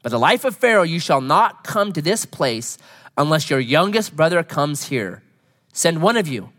[0.03, 2.77] But the life of Pharaoh, you shall not come to this place
[3.17, 5.23] unless your youngest brother comes here.
[5.73, 6.51] Send one of you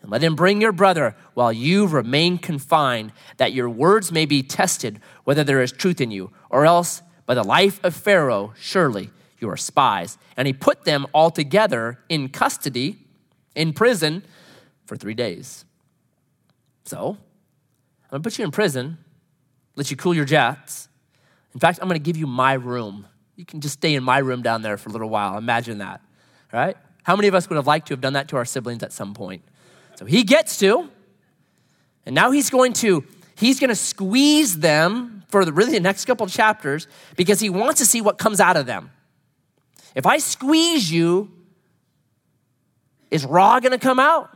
[0.00, 4.42] and let him bring your brother while you remain confined, that your words may be
[4.42, 9.10] tested whether there is truth in you, or else by the life of Pharaoh, surely
[9.38, 10.16] you are spies.
[10.34, 12.96] And he put them all together in custody,
[13.54, 14.22] in prison,
[14.86, 15.66] for three days.
[16.84, 17.16] So,
[18.04, 18.98] I'm gonna put you in prison,
[19.76, 20.88] let you cool your jets,
[21.54, 23.06] in fact, I'm to give you my room.
[23.36, 25.36] You can just stay in my room down there for a little while.
[25.36, 26.00] Imagine that,
[26.52, 26.76] right?
[27.02, 28.92] How many of us would have liked to have done that to our siblings at
[28.92, 29.42] some point?
[29.96, 30.88] So he gets to,
[32.06, 33.04] and now he's going to
[33.36, 37.80] he's going to squeeze them for the, really the next couple chapters because he wants
[37.80, 38.90] to see what comes out of them.
[39.94, 41.30] If I squeeze you,
[43.10, 44.30] is ra going to come out?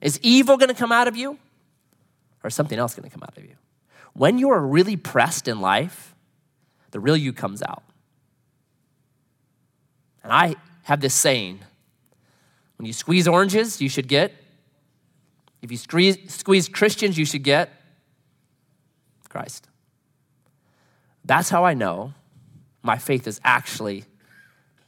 [0.00, 1.38] Is evil going to come out of you?
[2.42, 3.56] Or something else going to come out of you?
[4.12, 6.14] When you are really pressed in life,
[6.90, 7.82] the real you comes out.
[10.22, 11.60] And I have this saying
[12.76, 14.32] when you squeeze oranges, you should get,
[15.60, 17.70] if you squeeze, squeeze Christians, you should get
[19.28, 19.68] Christ.
[21.24, 22.14] That's how I know
[22.82, 24.04] my faith is actually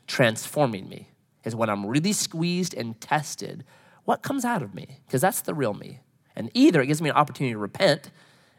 [0.07, 1.09] transforming me,
[1.45, 3.65] is when I'm really squeezed and tested,
[4.05, 5.01] what comes out of me?
[5.07, 6.01] Because that's the real me.
[6.35, 8.11] And either it gives me an opportunity to repent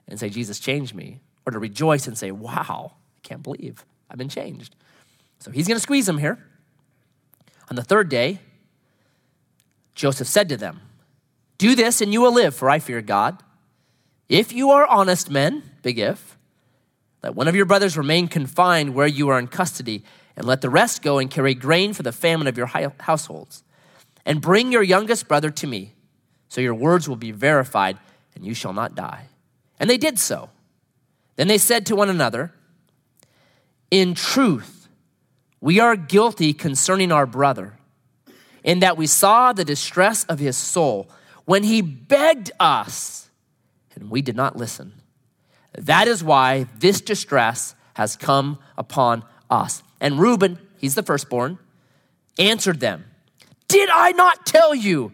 [0.08, 4.18] and say, Jesus changed me, or to rejoice and say, wow, I can't believe I've
[4.18, 4.76] been changed.
[5.40, 6.40] So he's going to squeeze them here.
[7.70, 8.40] On the third day,
[9.96, 10.82] Joseph said to them,
[11.58, 13.42] Do this and you will live, for I fear God.
[14.30, 16.38] If you are honest men, big if,
[17.22, 20.04] let one of your brothers remain confined where you are in custody,
[20.36, 23.64] and let the rest go and carry grain for the famine of your households.
[24.26, 25.94] And bring your youngest brother to me,
[26.54, 27.98] so your words will be verified,
[28.36, 29.26] and you shall not die.
[29.80, 30.52] And they did so.
[31.36, 32.54] Then they said to one another,
[33.90, 34.88] In truth,
[35.60, 37.74] we are guilty concerning our brother,
[38.64, 41.10] in that we saw the distress of his soul
[41.46, 43.32] when he begged us,
[43.96, 44.94] and we did not listen.
[45.72, 49.82] That is why this distress has come upon us.
[50.00, 51.58] And Reuben, he's the firstborn,
[52.38, 53.06] answered them
[53.68, 55.14] Did I not tell you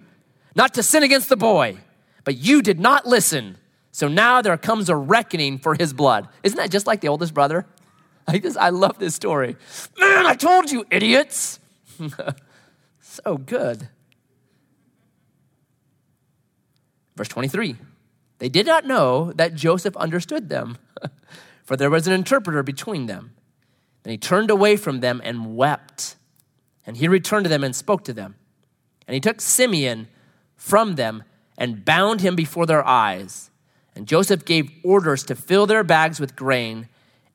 [0.60, 1.78] not to sin against the boy?
[2.26, 3.58] But you did not listen.
[3.92, 6.28] So now there comes a reckoning for his blood.
[6.44, 7.66] Isn't that just like the oldest brother?
[8.28, 9.56] I, love this story.
[9.98, 11.60] Man, I told you, idiots.
[13.02, 13.88] so good.
[17.16, 17.78] Verse 23
[18.40, 20.78] They did not know that Joseph understood them,
[21.64, 23.32] for there was an interpreter between them.
[24.04, 26.18] Then he turned away from them and wept.
[26.86, 28.36] And he returned to them and spoke to them.
[29.08, 30.08] And he took Simeon
[30.60, 31.24] from them
[31.58, 33.50] and bound him before their eyes.
[33.96, 36.88] And Joseph gave orders to fill their bags with grain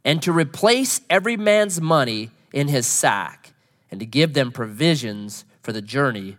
[0.04, 3.54] and to replace every man's money in his sack
[3.90, 6.36] and to give them provisions for the journey.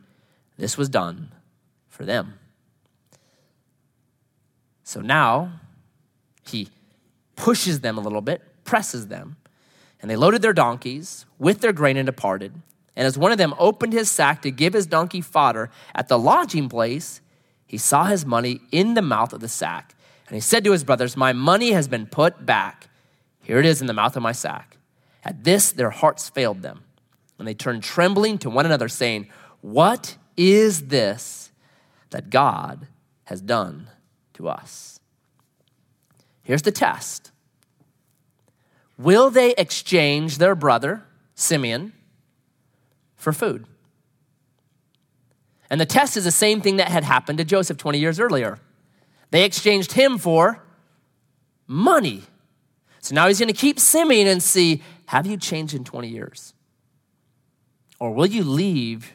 [0.57, 1.31] This was done
[1.89, 2.35] for them.
[4.83, 5.59] So now
[6.47, 6.69] he
[7.35, 9.37] pushes them a little bit, presses them,
[10.01, 12.53] and they loaded their donkeys with their grain and departed.
[12.95, 16.17] And as one of them opened his sack to give his donkey fodder at the
[16.17, 17.21] lodging place,
[17.65, 19.95] he saw his money in the mouth of the sack.
[20.27, 22.89] And he said to his brothers, My money has been put back.
[23.41, 24.77] Here it is in the mouth of my sack.
[25.23, 26.83] At this, their hearts failed them.
[27.37, 29.27] And they turned trembling to one another, saying,
[29.61, 31.51] What is this
[32.11, 32.87] that God
[33.25, 33.89] has done
[34.33, 34.99] to us.
[36.43, 37.31] Here's the test
[38.97, 41.03] Will they exchange their brother,
[41.33, 41.93] Simeon,
[43.25, 43.65] for food?
[45.69, 48.59] And the test is the same thing that had happened to Joseph 20 years earlier.
[49.31, 50.63] They exchanged him for
[51.67, 52.23] money.
[53.01, 56.53] So now he's going to keep Simeon and see have you changed in 20 years?
[57.99, 59.11] Or will you leave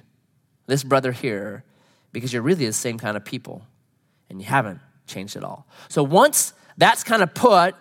[0.66, 1.64] this brother here
[2.12, 3.62] because you're really the same kind of people
[4.28, 5.66] and you haven't changed at all.
[5.88, 7.74] So once that's kind of put,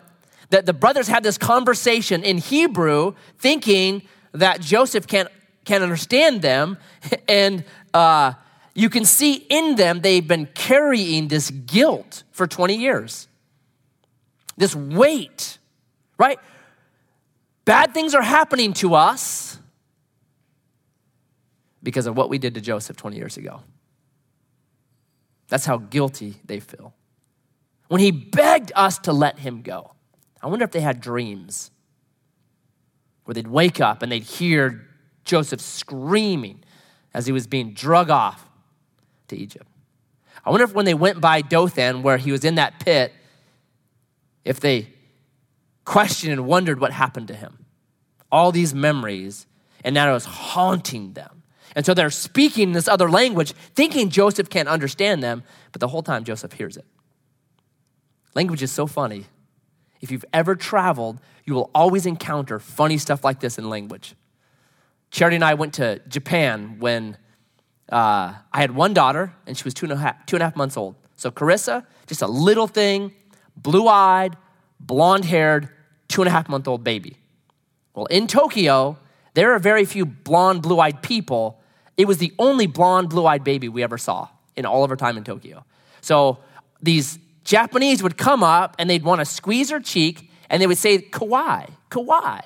[0.50, 4.02] that the brothers had this conversation in Hebrew, thinking
[4.34, 5.30] that Joseph can't,
[5.70, 6.78] can't understand them.
[7.28, 8.34] And uh,
[8.74, 13.28] you can see in them they've been carrying this guilt for 20 years.
[14.58, 15.60] This weight,
[16.18, 16.40] right?
[17.66, 19.60] Bad things are happening to us
[21.84, 23.62] because of what we did to Joseph 20 years ago.
[25.50, 26.94] That's how guilty they feel
[27.90, 29.92] when he begged us to let him go.
[30.42, 31.72] I wonder if they had dreams
[33.26, 34.89] where they'd wake up and they'd hear
[35.30, 36.64] Joseph screaming
[37.14, 38.50] as he was being drug off
[39.28, 39.68] to Egypt.
[40.44, 43.14] I wonder if when they went by Dothan, where he was in that pit,
[44.44, 44.90] if they
[45.86, 47.66] questioned and wondered what happened to him.
[48.32, 49.46] All these memories,
[49.84, 51.44] and now it was haunting them.
[51.76, 56.04] And so they're speaking this other language, thinking Joseph can't understand them, but the whole
[56.04, 56.86] time Joseph hears it.
[58.36, 59.26] Language is so funny.
[60.02, 64.16] If you've ever traveled, you will always encounter funny stuff like this in language.
[65.12, 67.18] Charity and I went to Japan when
[67.92, 70.46] uh, I had one daughter and she was two and, a half, two and a
[70.46, 70.96] half months old.
[71.16, 73.14] So Carissa, just a little thing,
[73.58, 74.38] blue eyed,
[74.80, 75.70] blonde haired,
[76.08, 77.18] two and a half month old baby.
[77.94, 78.98] Well, in Tokyo,
[79.34, 81.60] there are very few blonde, blue eyed people.
[81.98, 84.98] It was the only blonde, blue eyed baby we ever saw in all of our
[84.98, 85.66] time in Tokyo.
[86.02, 86.40] So
[86.82, 90.78] these Japanese would come up and they'd want to squeeze her cheek and they would
[90.78, 92.42] say, kawaii, kawaii.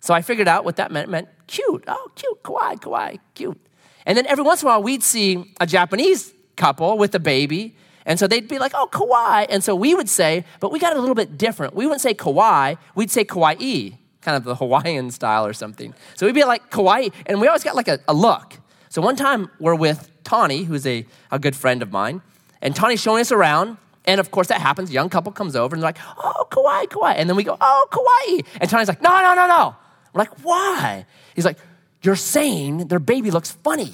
[0.00, 1.08] So I figured out what that meant.
[1.08, 1.84] It meant cute.
[1.88, 3.60] Oh, cute, kawaii, kawaii, cute.
[4.06, 7.74] And then every once in a while, we'd see a Japanese couple with a baby.
[8.06, 9.46] And so they'd be like, oh, kawaii.
[9.50, 11.74] And so we would say, but we got it a little bit different.
[11.74, 15.92] We wouldn't say kawaii, we'd say kawaii, kind of the Hawaiian style or something.
[16.14, 17.12] So we'd be like kawaii.
[17.26, 18.54] And we always got like a, a look.
[18.88, 22.22] So one time we're with Tawny, who's a, a good friend of mine.
[22.62, 23.76] And Tawny's showing us around.
[24.06, 24.90] And of course, that happens.
[24.90, 27.14] A young couple comes over and they're like, oh, kawaii, kawaii.
[27.16, 28.46] And then we go, oh, kawaii.
[28.60, 29.76] And Tony's like, no, no, no, no.
[30.12, 31.06] We're like, why?
[31.34, 31.58] He's like,
[32.02, 33.92] you're saying their baby looks funny.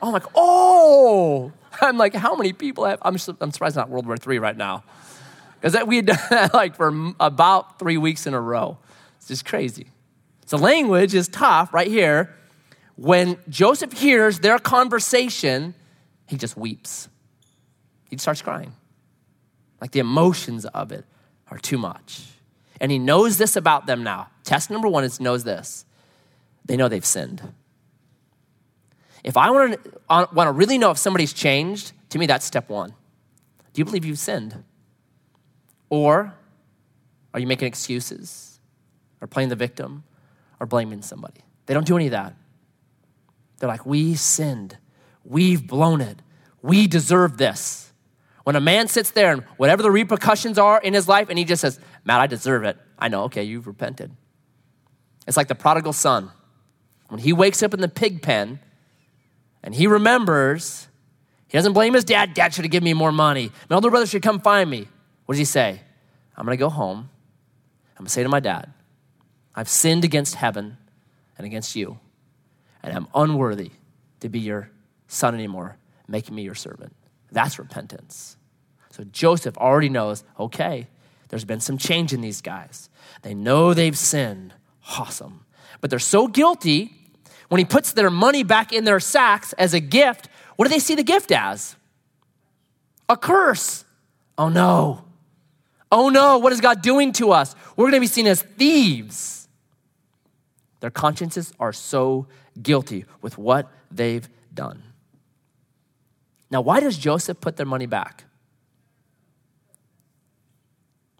[0.00, 1.52] I'm like, oh.
[1.80, 4.84] I'm like, how many people have, I'm, I'm surprised not World War III right now.
[5.60, 8.78] Because we had done that like for about three weeks in a row.
[9.16, 9.88] It's just crazy.
[10.46, 12.34] So language is tough right here.
[12.96, 15.74] When Joseph hears their conversation,
[16.26, 17.08] he just weeps.
[18.08, 18.72] He starts crying.
[19.80, 21.04] Like the emotions of it
[21.50, 22.22] are too much.
[22.80, 24.28] And he knows this about them now.
[24.44, 25.84] Test number one is knows this.
[26.64, 27.42] They know they've sinned.
[29.24, 32.44] If I want to, uh, want to really know if somebody's changed, to me, that's
[32.44, 32.90] step one.
[33.72, 34.62] Do you believe you've sinned?
[35.90, 36.34] Or
[37.34, 38.60] are you making excuses
[39.20, 40.04] or playing the victim
[40.60, 41.40] or blaming somebody?
[41.66, 42.34] They don't do any of that.
[43.58, 44.78] They're like, we sinned.
[45.24, 46.20] We've blown it.
[46.62, 47.92] We deserve this.
[48.46, 51.44] When a man sits there and whatever the repercussions are in his life and he
[51.44, 52.76] just says, Matt, I deserve it.
[52.96, 54.12] I know, okay, you've repented.
[55.26, 56.30] It's like the prodigal son.
[57.08, 58.60] When he wakes up in the pig pen
[59.64, 60.86] and he remembers,
[61.48, 62.34] he doesn't blame his dad.
[62.34, 63.50] Dad should have given me more money.
[63.68, 64.86] My older brother should come find me.
[65.24, 65.80] What does he say?
[66.36, 67.10] I'm going to go home.
[67.96, 68.72] I'm going to say to my dad,
[69.56, 70.76] I've sinned against heaven
[71.36, 71.98] and against you,
[72.80, 73.72] and I'm unworthy
[74.20, 74.70] to be your
[75.08, 76.94] son anymore, making me your servant.
[77.30, 78.36] That's repentance.
[78.90, 80.86] So Joseph already knows okay,
[81.28, 82.88] there's been some change in these guys.
[83.22, 84.54] They know they've sinned.
[84.98, 85.44] Awesome.
[85.80, 86.92] But they're so guilty
[87.48, 90.78] when he puts their money back in their sacks as a gift, what do they
[90.78, 91.76] see the gift as?
[93.08, 93.84] A curse.
[94.36, 95.04] Oh no.
[95.92, 97.54] Oh no, what is God doing to us?
[97.76, 99.48] We're going to be seen as thieves.
[100.80, 102.26] Their consciences are so
[102.60, 104.82] guilty with what they've done.
[106.50, 108.24] Now, why does Joseph put their money back?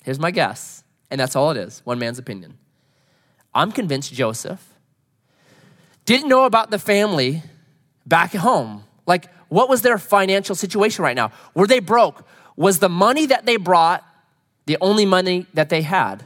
[0.05, 2.59] Here's my guess, and that's all it is one man's opinion.
[3.55, 4.75] I'm convinced Joseph
[6.05, 7.43] didn't know about the family
[8.07, 8.85] back at home.
[9.07, 11.33] Like, what was their financial situation right now?
[11.55, 12.25] Were they broke?
[12.57, 14.05] Was the money that they brought
[14.67, 16.25] the only money that they had?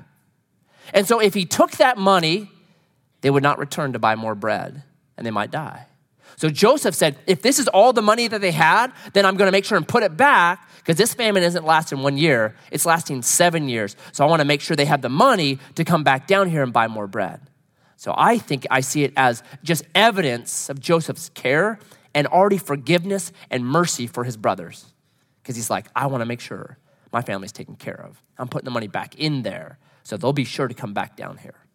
[0.92, 2.50] And so, if he took that money,
[3.22, 4.82] they would not return to buy more bread
[5.16, 5.86] and they might die.
[6.40, 9.46] So Joseph said, if this is all the money that they had, then I'm going
[9.46, 12.86] to make sure and put it back because this famine isn't lasting one year, it's
[12.86, 13.94] lasting seven years.
[14.12, 16.62] So I want to make sure they have the money to come back down here
[16.62, 17.42] and buy more bread.
[17.96, 21.78] So I think I see it as just evidence of Joseph's care
[22.14, 24.86] and already forgiveness and mercy for his brothers.
[25.42, 26.78] Because he's like, I want to make sure
[27.12, 28.22] my family's taken care of.
[28.38, 31.36] I'm putting the money back in there so they'll be sure to come back down
[31.36, 31.66] here.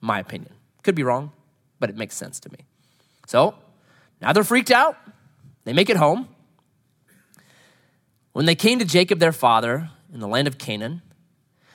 [0.00, 0.54] My opinion.
[0.82, 1.32] Could be wrong,
[1.80, 2.60] but it makes sense to me.
[3.26, 3.56] So
[4.24, 4.96] now they're freaked out.
[5.64, 6.28] They make it home.
[8.32, 11.02] When they came to Jacob, their father, in the land of Canaan,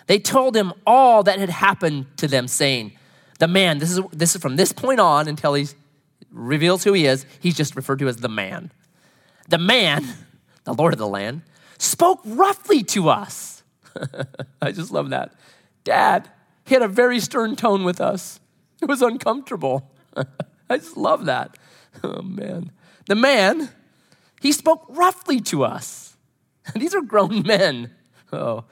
[0.08, 2.94] they told him all that had happened to them, saying,
[3.38, 5.68] the man, this is, this is from this point on until he
[6.32, 8.72] reveals who he is, he's just referred to as the man.
[9.48, 10.06] The man,
[10.64, 11.44] the Lord of the land,
[11.78, 13.62] spoke roughly to us.
[14.62, 15.34] I just love that.
[15.84, 16.28] Dad,
[16.66, 18.40] he had a very stern tone with us.
[18.82, 19.92] It was uncomfortable.
[20.70, 21.56] I just love that.
[22.04, 22.72] Oh, man.
[23.08, 23.70] The man,
[24.40, 26.16] he spoke roughly to us.
[26.76, 27.92] These are grown men.
[28.32, 28.64] Oh,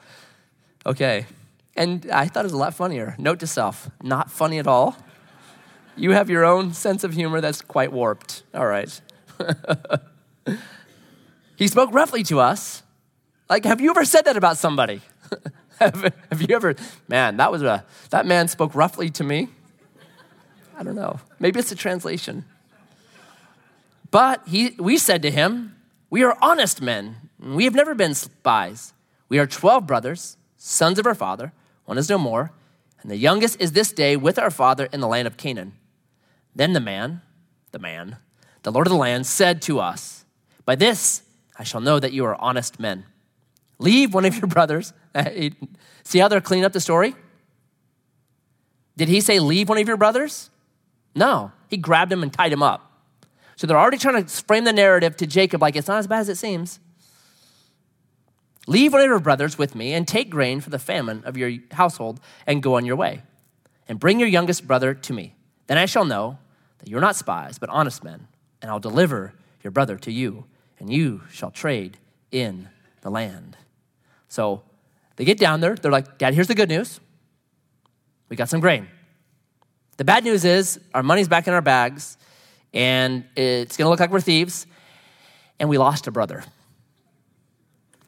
[0.86, 1.26] okay.
[1.76, 3.14] And I thought it was a lot funnier.
[3.18, 4.96] Note to self, not funny at all.
[5.96, 8.44] You have your own sense of humor that's quite warped.
[8.54, 9.00] All right.
[11.56, 12.82] he spoke roughly to us.
[13.50, 15.00] Like, have you ever said that about somebody?
[15.80, 16.74] have, have you ever,
[17.08, 19.48] man, that was a, that man spoke roughly to me?
[20.76, 21.18] I don't know.
[21.40, 22.44] Maybe it's a translation.
[24.10, 25.76] But he, we said to him,
[26.10, 27.16] We are honest men.
[27.38, 28.92] We have never been spies.
[29.28, 31.52] We are 12 brothers, sons of our father.
[31.84, 32.52] One is no more,
[33.00, 35.74] and the youngest is this day with our father in the land of Canaan.
[36.54, 37.22] Then the man,
[37.72, 38.16] the man,
[38.62, 40.24] the Lord of the land, said to us,
[40.64, 41.22] By this
[41.58, 43.04] I shall know that you are honest men.
[43.78, 44.92] Leave one of your brothers.
[46.02, 47.14] See how they're cleaning up the story?
[48.96, 50.50] Did he say, Leave one of your brothers?
[51.14, 52.87] No, he grabbed him and tied him up.
[53.58, 56.20] So they're already trying to frame the narrative to Jacob like it's not as bad
[56.20, 56.78] as it seems.
[58.68, 61.50] Leave one of your brothers with me and take grain for the famine of your
[61.72, 63.22] household and go on your way.
[63.88, 65.34] And bring your youngest brother to me.
[65.66, 66.38] Then I shall know
[66.78, 68.28] that you're not spies, but honest men,
[68.62, 69.34] and I'll deliver
[69.64, 70.44] your brother to you,
[70.78, 71.98] and you shall trade
[72.30, 72.68] in
[73.00, 73.56] the land.
[74.28, 74.62] So
[75.16, 75.74] they get down there.
[75.74, 77.00] They're like, Dad, here's the good news.
[78.28, 78.86] We got some grain.
[79.96, 82.18] The bad news is our money's back in our bags,
[82.72, 84.66] and it's going to look like we're thieves,
[85.58, 86.44] and we lost a brother.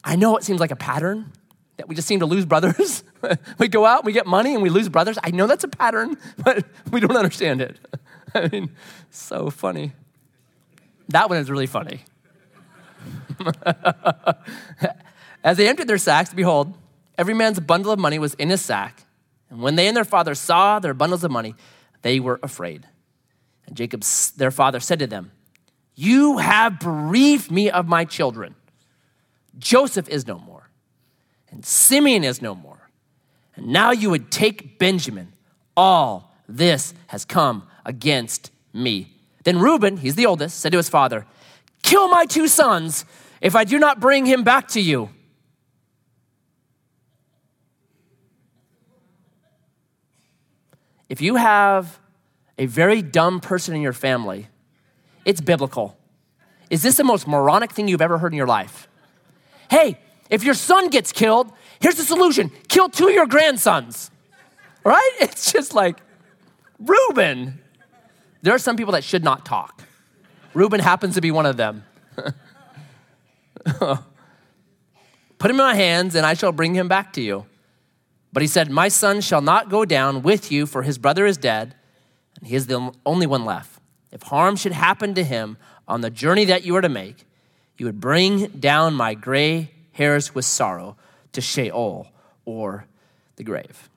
[0.02, 1.32] I know it seems like a pattern
[1.76, 3.04] that we just seem to lose brothers.
[3.58, 5.18] we go out, we get money, and we lose brothers.
[5.22, 7.78] I know that's a pattern, but we don't understand it.
[8.34, 8.70] I mean,
[9.11, 9.92] so funny.
[11.08, 12.02] That one is really funny.
[15.42, 16.76] As they entered their sacks, behold,
[17.16, 19.04] every man's bundle of money was in his sack.
[19.48, 21.54] And when they and their father saw their bundles of money,
[22.02, 22.86] they were afraid.
[23.70, 24.02] And Jacob,
[24.36, 25.30] their father, said to them,
[25.94, 28.56] You have bereaved me of my children.
[29.58, 30.70] Joseph is no more.
[31.52, 32.90] and Simeon is no more.
[33.54, 35.32] And now you would take Benjamin.
[35.76, 39.14] All this has come against me.
[39.44, 41.24] Then Reuben, he's the oldest, said to his father,
[41.82, 43.04] Kill my two sons
[43.40, 45.10] if I do not bring him back to you.
[51.08, 52.00] If you have
[52.61, 54.46] a very dumb person in your family,
[55.24, 55.96] it's biblical.
[56.68, 58.86] Is this the most moronic thing you've ever heard in your life?
[59.70, 59.98] Hey,
[60.28, 61.50] if your son gets killed,
[61.80, 64.11] here's the solution kill two of your grandsons.
[64.84, 65.11] Right?
[65.20, 66.00] It's just like,
[66.78, 67.61] Reuben.
[68.42, 69.82] There are some people that should not talk.
[70.52, 71.84] Reuben happens to be one of them.
[73.64, 77.46] Put him in my hands, and I shall bring him back to you.
[78.34, 81.36] But he said, My son shall not go down with you, for his brother is
[81.36, 81.74] dead,
[82.38, 83.80] and he is the only one left.
[84.12, 85.56] If harm should happen to him
[85.86, 87.24] on the journey that you are to make,
[87.78, 90.96] you would bring down my gray hairs with sorrow
[91.32, 92.08] to Sheol
[92.44, 92.86] or
[93.36, 93.88] the grave.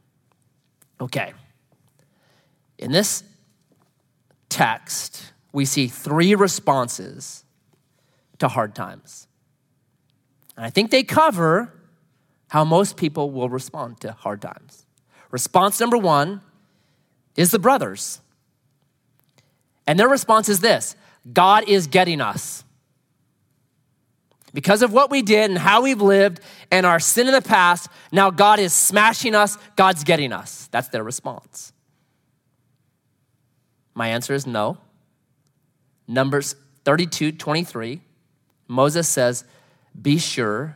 [1.01, 1.33] Okay.
[2.77, 3.23] In this
[4.49, 7.43] text, we see three responses
[8.39, 9.27] to hard times.
[10.55, 11.73] And I think they cover
[12.49, 14.85] how most people will respond to hard times.
[15.31, 16.41] Response number one
[17.35, 18.21] is the brothers.
[19.87, 20.95] And their response is this
[21.31, 22.63] God is getting us.
[24.53, 26.39] Because of what we did and how we've lived
[26.71, 30.69] and our sin in the past, now God is smashing us, God's getting us.
[30.71, 31.73] That's their response.
[33.95, 34.77] My answer is no.
[36.07, 36.55] Numbers
[36.85, 38.01] 32 23,
[38.67, 39.43] Moses says,
[39.99, 40.75] Be sure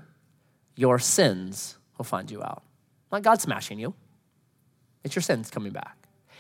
[0.76, 2.64] your sins will find you out.
[3.12, 3.94] Not God smashing you,
[5.04, 5.97] it's your sins coming back.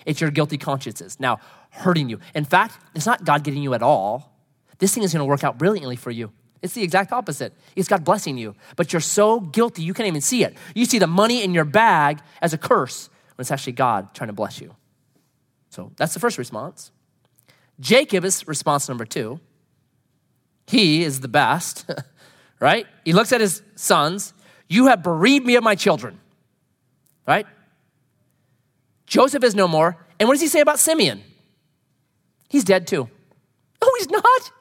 [0.07, 1.39] It's your guilty consciences now
[1.69, 2.19] hurting you.
[2.33, 4.33] In fact, it's not God getting you at all.
[4.79, 6.31] This thing is going to work out brilliantly for you.
[6.61, 7.53] It's the exact opposite.
[7.75, 10.55] It's God blessing you, but you're so guilty you can't even see it.
[10.73, 14.29] You see the money in your bag as a curse when it's actually God trying
[14.29, 14.73] to bless you.
[15.69, 16.91] So that's the first response.
[17.79, 19.41] Jacob is response number two.
[20.67, 21.85] He is the best,
[22.61, 22.87] right?
[23.03, 24.33] He looks at his sons.
[24.69, 26.17] You have bereaved me of my children,
[27.27, 27.45] right?
[29.07, 29.97] Joseph is no more.
[30.19, 31.23] And what does he say about Simeon?
[32.49, 33.09] He's dead too.
[33.81, 34.51] No, he's not.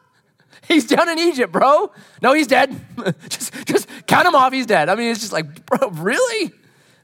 [0.68, 1.92] He's down in Egypt, bro.
[2.20, 2.74] No, he's dead.
[3.28, 4.52] just, just count him off.
[4.52, 4.88] He's dead.
[4.88, 6.52] I mean, it's just like, bro, really?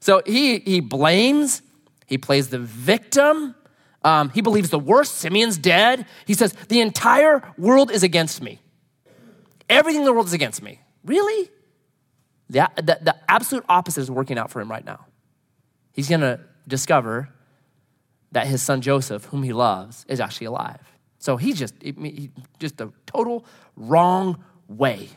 [0.01, 1.62] So he he blames.
[2.07, 3.55] He plays the victim.
[4.03, 5.18] Um, he believes the worst.
[5.18, 6.07] Simeon's dead.
[6.26, 8.61] He says the entire world is against me.
[9.68, 10.80] Everything in the world is against me.
[11.05, 11.49] Really?
[12.51, 15.07] The, the, the absolute opposite is working out for him right now.
[15.93, 17.29] He's to discover
[18.33, 20.81] that his son Joseph, whom he loves, is actually alive.
[21.19, 21.75] So he's just,
[22.59, 23.45] just a total
[23.77, 25.09] wrong way.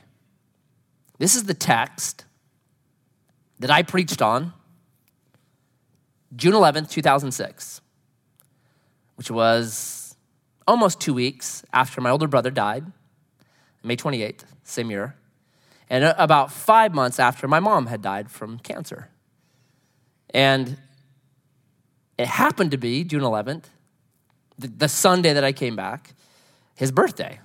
[1.18, 2.26] This is the text
[3.60, 4.54] that I preached on
[6.36, 7.82] June 11th, 2006,
[9.16, 10.18] which was
[10.68, 12.86] almost two weeks after my older brother died,
[13.84, 15.16] May 28th, same year,
[15.90, 19.10] and about five months after my mom had died from cancer.
[20.32, 20.78] And
[22.18, 23.66] it happened to be June 11th,
[24.58, 26.14] the, the Sunday that I came back,
[26.76, 27.40] his birthday,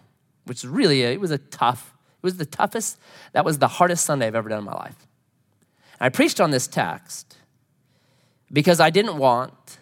[0.45, 1.93] which really, it was a tough,
[2.23, 2.99] it was the toughest,
[3.33, 5.07] that was the hardest Sunday I've ever done in my life.
[6.01, 7.37] I preached on this text
[8.53, 9.79] because I didn't want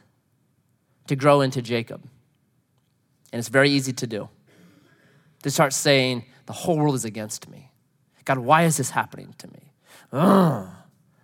[1.07, 2.03] to grow into Jacob.
[3.33, 4.29] And it's very easy to do.
[5.43, 7.71] To start saying, the whole world is against me.
[8.25, 9.73] God, why is this happening to me?
[10.13, 10.69] Ugh.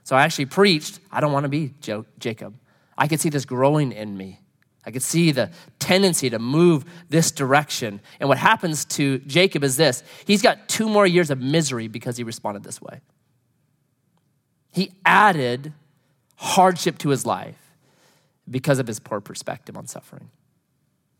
[0.05, 1.75] So I actually preached, I don't want to be
[2.19, 2.55] Jacob.
[2.97, 4.41] I could see this growing in me.
[4.87, 8.01] I could see the tendency to move this direction.
[8.21, 12.17] And what happens to Jacob is this he's got two more years of misery because
[12.17, 13.01] he responded this way.
[14.73, 15.73] He added
[16.37, 17.57] hardship to his life
[18.51, 20.31] because of his poor perspective on suffering.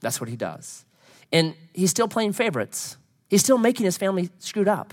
[0.01, 0.85] That's what he does.
[1.33, 2.97] And he's still playing favorites,
[3.31, 4.93] he's still making his family screwed up.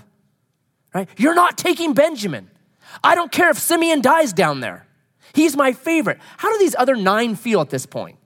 [0.94, 1.08] Right?
[1.16, 2.50] You're not taking Benjamin.
[3.02, 4.86] I don't care if Simeon dies down there.
[5.34, 6.18] He's my favorite.
[6.36, 8.18] How do these other nine feel at this point?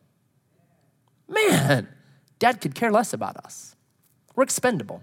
[1.29, 1.89] Man,
[2.39, 3.77] dad could care less about us.
[4.35, 5.03] We're expendable.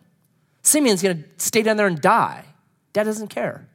[0.62, 2.46] Simeon's gonna stay down there and die.
[2.94, 3.68] Dad doesn't care,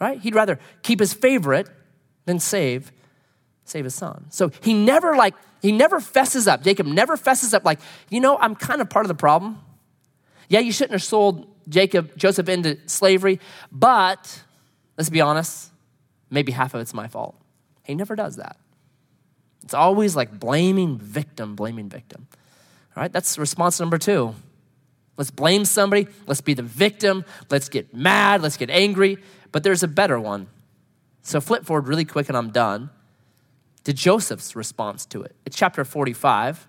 [0.00, 0.20] right?
[0.20, 1.68] He'd rather keep his favorite
[2.26, 2.92] than save,
[3.64, 4.26] save his son.
[4.30, 6.62] So he never like, he never fesses up.
[6.62, 7.80] Jacob never fesses up like,
[8.10, 9.60] you know, I'm kind of part of the problem.
[10.48, 13.40] Yeah, you shouldn't have sold Jacob, Joseph into slavery,
[13.70, 14.42] but
[14.98, 15.71] let's be honest,
[16.32, 17.36] maybe half of it's my fault.
[17.84, 18.56] He never does that.
[19.62, 22.26] It's always like blaming victim, blaming victim.
[22.96, 24.34] All right, that's response number two.
[25.16, 26.08] Let's blame somebody.
[26.26, 27.24] Let's be the victim.
[27.50, 28.42] Let's get mad.
[28.42, 29.18] Let's get angry.
[29.52, 30.48] But there's a better one.
[31.22, 32.90] So flip forward really quick and I'm done
[33.84, 35.36] to Joseph's response to it.
[35.44, 36.66] It's chapter 45.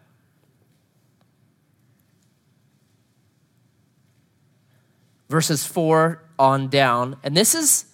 [5.29, 7.15] Verses 4 on down.
[7.23, 7.85] And this is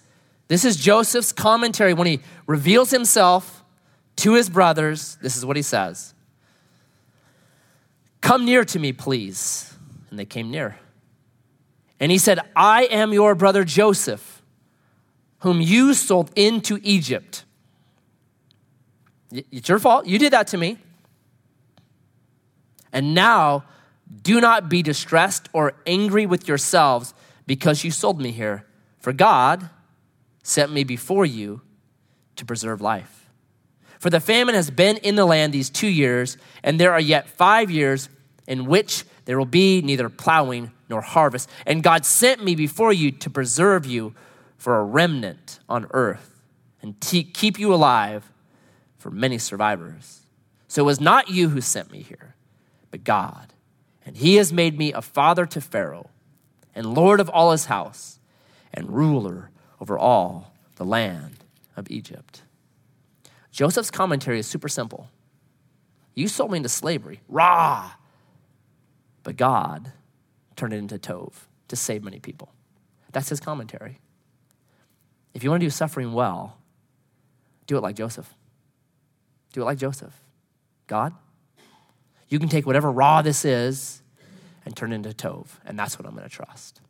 [0.50, 3.62] this is Joseph's commentary when he reveals himself
[4.16, 5.16] to his brothers.
[5.22, 6.12] This is what he says.
[8.20, 9.72] Come near to me, please.
[10.10, 10.76] And they came near.
[12.00, 14.42] And he said, I am your brother Joseph,
[15.38, 17.44] whom you sold into Egypt.
[19.30, 20.06] It's your fault.
[20.06, 20.78] You did that to me.
[22.92, 23.66] And now
[24.20, 27.14] do not be distressed or angry with yourselves
[27.46, 28.66] because you sold me here.
[28.98, 29.70] For God
[30.42, 31.60] sent me before you
[32.36, 33.28] to preserve life.
[33.98, 37.28] For the famine has been in the land these two years, and there are yet
[37.28, 38.08] five years
[38.46, 41.48] in which there will be neither plowing nor harvest.
[41.66, 44.14] And God sent me before you to preserve you
[44.56, 46.42] for a remnant on earth
[46.82, 48.30] and keep you alive
[48.96, 50.20] for many survivors.
[50.66, 52.34] So it was not you who sent me here,
[52.90, 53.52] but God.
[54.06, 56.10] And he has made me a father to Pharaoh,
[56.74, 58.18] and Lord of all his house,
[58.72, 59.49] and ruler
[59.80, 61.44] over all the land
[61.76, 62.42] of Egypt.
[63.50, 65.08] Joseph's commentary is super simple.
[66.14, 67.92] You sold me into slavery, ra.
[69.22, 69.92] But God
[70.56, 71.32] turned it into Tov
[71.68, 72.52] to save many people.
[73.12, 73.98] That's his commentary.
[75.34, 76.58] If you want to do suffering well,
[77.66, 78.34] do it like Joseph.
[79.52, 80.20] Do it like Joseph.
[80.86, 81.14] God,
[82.28, 84.02] you can take whatever ra this is
[84.64, 85.46] and turn it into Tov.
[85.64, 86.80] And that's what I'm going to trust.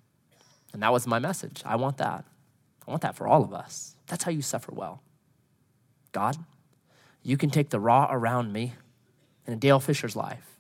[0.73, 1.63] And that was my message.
[1.65, 2.25] I want that.
[2.91, 3.95] I want that for all of us.
[4.09, 5.01] That's how you suffer well.
[6.11, 6.37] God,
[7.23, 8.73] you can take the ra around me
[9.47, 10.59] in Dale Fisher's life,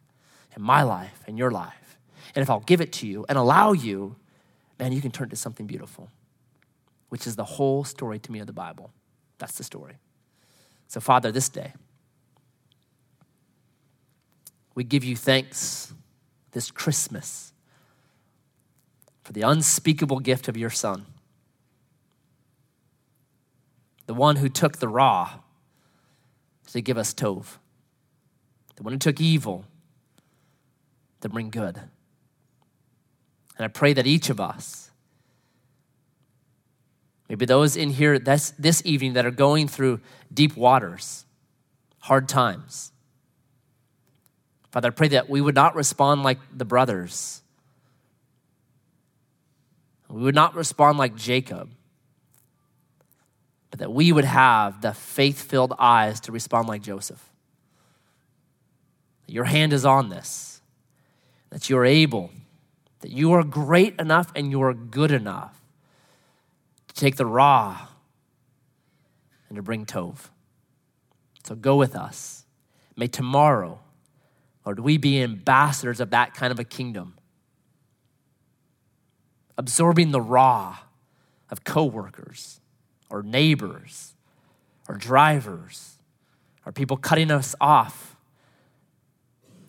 [0.54, 1.98] and my life, and your life.
[2.36, 4.14] And if I'll give it to you and allow you,
[4.78, 6.08] man, you can turn it to something beautiful,
[7.08, 8.92] which is the whole story to me of the Bible.
[9.38, 9.94] That's the story.
[10.86, 11.72] So, Father, this day,
[14.76, 15.92] we give you thanks
[16.52, 17.52] this Christmas
[19.24, 21.06] for the unspeakable gift of your Son,
[24.10, 25.38] the one who took the ra
[26.66, 27.58] to give us Tov,
[28.74, 29.64] the one who took evil
[31.20, 31.76] to bring good.
[31.76, 34.90] And I pray that each of us,
[37.28, 40.00] maybe those in here this, this evening that are going through
[40.34, 41.24] deep waters,
[42.00, 42.90] hard times,
[44.72, 47.42] Father, I pray that we would not respond like the brothers.
[50.08, 51.70] We would not respond like Jacob,
[53.70, 57.24] but that we would have the faith filled eyes to respond like Joseph.
[59.26, 60.60] Your hand is on this,
[61.50, 62.30] that you are able,
[63.00, 65.60] that you are great enough and you are good enough
[66.88, 67.88] to take the ra
[69.48, 70.30] and to bring Tov.
[71.44, 72.44] So go with us.
[72.96, 73.80] May tomorrow,
[74.66, 77.14] Lord, we be ambassadors of that kind of a kingdom,
[79.56, 80.80] absorbing the ra
[81.50, 82.59] of coworkers
[83.10, 84.14] or neighbors
[84.88, 85.96] or drivers
[86.64, 88.16] or people cutting us off.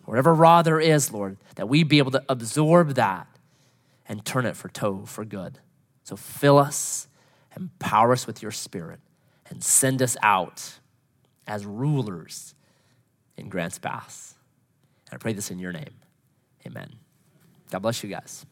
[0.04, 3.26] Whatever ra there is, Lord, that we be able to absorb that
[4.08, 5.58] and turn it for Tov, for good.
[6.04, 7.08] So fill us,
[7.56, 9.00] empower us with your spirit,
[9.48, 10.78] and send us out
[11.46, 12.54] as rulers
[13.36, 14.34] in Grants Pass.
[15.06, 15.94] And I pray this in your name.
[16.66, 16.90] Amen.
[17.70, 18.44] God bless you guys.